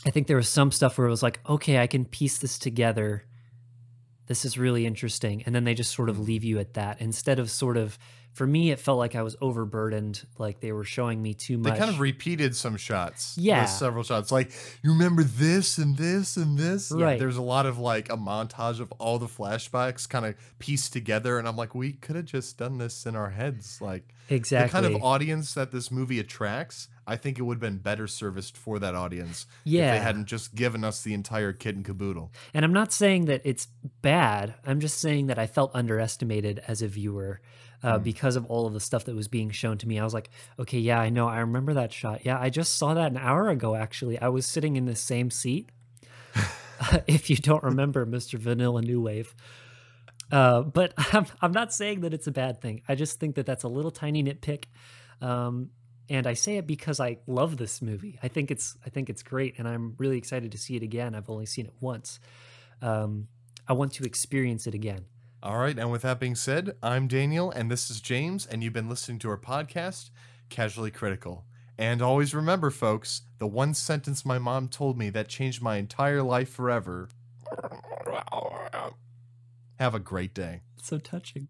I 0.05 0.09
think 0.11 0.27
there 0.27 0.37
was 0.37 0.47
some 0.47 0.71
stuff 0.71 0.97
where 0.97 1.07
it 1.07 1.09
was 1.09 1.23
like, 1.23 1.39
okay, 1.49 1.79
I 1.79 1.87
can 1.87 2.05
piece 2.05 2.37
this 2.37 2.57
together. 2.57 3.23
This 4.27 4.45
is 4.45 4.57
really 4.57 4.85
interesting. 4.85 5.43
And 5.45 5.53
then 5.53 5.63
they 5.63 5.73
just 5.73 5.93
sort 5.93 6.09
of 6.09 6.19
leave 6.19 6.43
you 6.43 6.59
at 6.59 6.75
that 6.75 7.01
instead 7.01 7.39
of 7.39 7.49
sort 7.49 7.75
of, 7.77 7.97
for 8.37 8.45
me, 8.45 8.69
it 8.69 8.79
felt 8.79 8.99
like 8.99 9.15
I 9.15 9.23
was 9.23 9.35
overburdened. 9.41 10.23
Like 10.37 10.59
they 10.59 10.71
were 10.71 10.83
showing 10.83 11.21
me 11.23 11.33
too 11.33 11.57
much. 11.57 11.73
They 11.73 11.79
kind 11.79 11.89
of 11.89 11.99
repeated 11.99 12.55
some 12.55 12.77
shots. 12.77 13.35
Yeah. 13.35 13.65
Several 13.65 14.03
shots. 14.03 14.31
Like, 14.31 14.51
you 14.83 14.91
remember 14.91 15.23
this 15.23 15.79
and 15.79 15.97
this 15.97 16.37
and 16.37 16.55
this? 16.55 16.93
Yeah, 16.95 17.03
Right. 17.03 17.19
there's 17.19 17.37
a 17.37 17.41
lot 17.41 17.65
of 17.65 17.79
like 17.79 18.11
a 18.11 18.15
montage 18.15 18.79
of 18.79 18.91
all 18.99 19.17
the 19.17 19.25
flashbacks 19.25 20.07
kind 20.07 20.23
of 20.25 20.35
pieced 20.59 20.93
together. 20.93 21.39
And 21.39 21.47
I'm 21.47 21.55
like, 21.57 21.73
we 21.73 21.93
could 21.93 22.15
have 22.15 22.25
just 22.25 22.59
done 22.59 22.77
this 22.77 23.07
in 23.07 23.15
our 23.15 23.31
heads. 23.31 23.79
Like, 23.81 24.13
exactly. 24.29 24.81
The 24.81 24.87
kind 24.87 24.95
of 24.95 25.03
audience 25.03 25.53
that 25.53 25.71
this 25.71 25.91
movie 25.91 26.19
attracts, 26.19 26.87
I 27.05 27.15
think 27.15 27.39
it 27.39 27.43
would 27.43 27.55
have 27.55 27.61
been 27.61 27.77
better 27.77 28.07
serviced 28.07 28.57
for 28.57 28.79
that 28.79 28.95
audience 28.95 29.45
if 29.65 29.71
Yeah. 29.73 29.91
they 29.93 29.99
hadn't 29.99 30.25
just 30.25 30.55
given 30.55 30.83
us 30.83 31.01
the 31.03 31.13
entire 31.13 31.53
kit 31.53 31.75
and 31.75 31.85
caboodle. 31.85 32.31
And 32.53 32.63
I'm 32.65 32.73
not 32.73 32.91
saying 32.91 33.25
that 33.25 33.41
it's 33.45 33.67
bad. 34.01 34.55
I'm 34.65 34.79
just 34.79 34.97
saying 34.99 35.27
that 35.27 35.39
I 35.39 35.47
felt 35.47 35.71
underestimated 35.73 36.61
as 36.67 36.81
a 36.81 36.87
viewer 36.87 37.41
uh, 37.83 37.97
Hmm. 37.97 38.03
because 38.03 38.35
of 38.35 38.45
all 38.47 38.65
of 38.65 38.73
the 38.73 38.79
stuff 38.79 39.05
that 39.05 39.15
was 39.15 39.27
being 39.27 39.51
shown 39.51 39.77
to 39.77 39.87
me. 39.87 39.99
I 39.99 40.03
was 40.03 40.13
like, 40.13 40.31
okay, 40.57 40.79
yeah, 40.79 40.99
I 40.99 41.09
know. 41.09 41.27
I 41.27 41.37
remember 41.39 41.75
that 41.75 41.93
shot. 41.93 42.25
Yeah, 42.25 42.39
I 42.39 42.49
just 42.49 42.75
saw 42.75 42.95
that 42.95 43.11
an 43.11 43.17
hour 43.17 43.49
ago, 43.49 43.75
actually. 43.75 44.19
I 44.19 44.29
was 44.29 44.45
sitting 44.47 44.75
in 44.77 44.85
the 44.85 44.95
same 44.95 45.29
seat. 45.29 45.69
if 47.07 47.29
you 47.29 47.35
don't 47.37 47.63
remember 47.63 48.05
Mr. 48.05 48.37
Vanilla 48.37 48.81
New 48.81 49.01
Wave. 49.01 49.33
Uh, 50.31 50.61
but 50.61 50.93
I'm, 51.13 51.25
I'm 51.41 51.51
not 51.51 51.73
saying 51.73 52.01
that 52.01 52.13
it's 52.13 52.27
a 52.27 52.31
bad 52.31 52.61
thing. 52.61 52.81
I 52.87 52.95
just 52.95 53.19
think 53.19 53.35
that 53.35 53.45
that's 53.45 53.63
a 53.63 53.67
little 53.67 53.91
tiny 53.91 54.23
nitpick. 54.23 54.65
Um, 55.21 55.71
and 56.09 56.25
I 56.25 56.33
say 56.33 56.57
it 56.57 56.67
because 56.67 56.99
I 56.99 57.17
love 57.27 57.57
this 57.57 57.81
movie. 57.81 58.17
I 58.23 58.27
think 58.27 58.49
it's 58.51 58.77
I 58.85 58.89
think 58.89 59.09
it's 59.09 59.23
great, 59.23 59.55
and 59.57 59.67
I'm 59.67 59.95
really 59.97 60.17
excited 60.17 60.51
to 60.53 60.57
see 60.57 60.75
it 60.75 60.83
again. 60.83 61.15
I've 61.15 61.29
only 61.29 61.45
seen 61.45 61.65
it 61.65 61.73
once. 61.79 62.19
Um, 62.81 63.27
I 63.67 63.73
want 63.73 63.93
to 63.93 64.05
experience 64.05 64.67
it 64.67 64.73
again. 64.73 65.05
All 65.43 65.57
right, 65.57 65.77
and 65.77 65.91
with 65.91 66.03
that 66.03 66.19
being 66.19 66.35
said, 66.35 66.75
I'm 66.81 67.07
Daniel, 67.07 67.51
and 67.51 67.69
this 67.69 67.91
is 67.91 68.01
James, 68.01 68.45
and 68.45 68.63
you've 68.63 68.73
been 68.73 68.89
listening 68.89 69.19
to 69.19 69.29
our 69.29 69.37
podcast, 69.37 70.09
Casually 70.49 70.91
Critical. 70.91 71.45
And 71.77 72.01
always 72.01 72.33
remember, 72.33 72.71
folks, 72.71 73.21
the 73.37 73.45
one 73.45 73.75
sentence 73.75 74.25
my 74.25 74.39
mom 74.39 74.67
told 74.67 74.97
me 74.97 75.11
that 75.11 75.27
changed 75.27 75.61
my 75.61 75.77
entire 75.77 76.23
life 76.23 76.49
forever. 76.49 77.09
Have 79.79 79.93
a 79.93 79.99
great 79.99 80.33
day. 80.33 80.61
So 80.81 80.97
touching. 80.97 81.49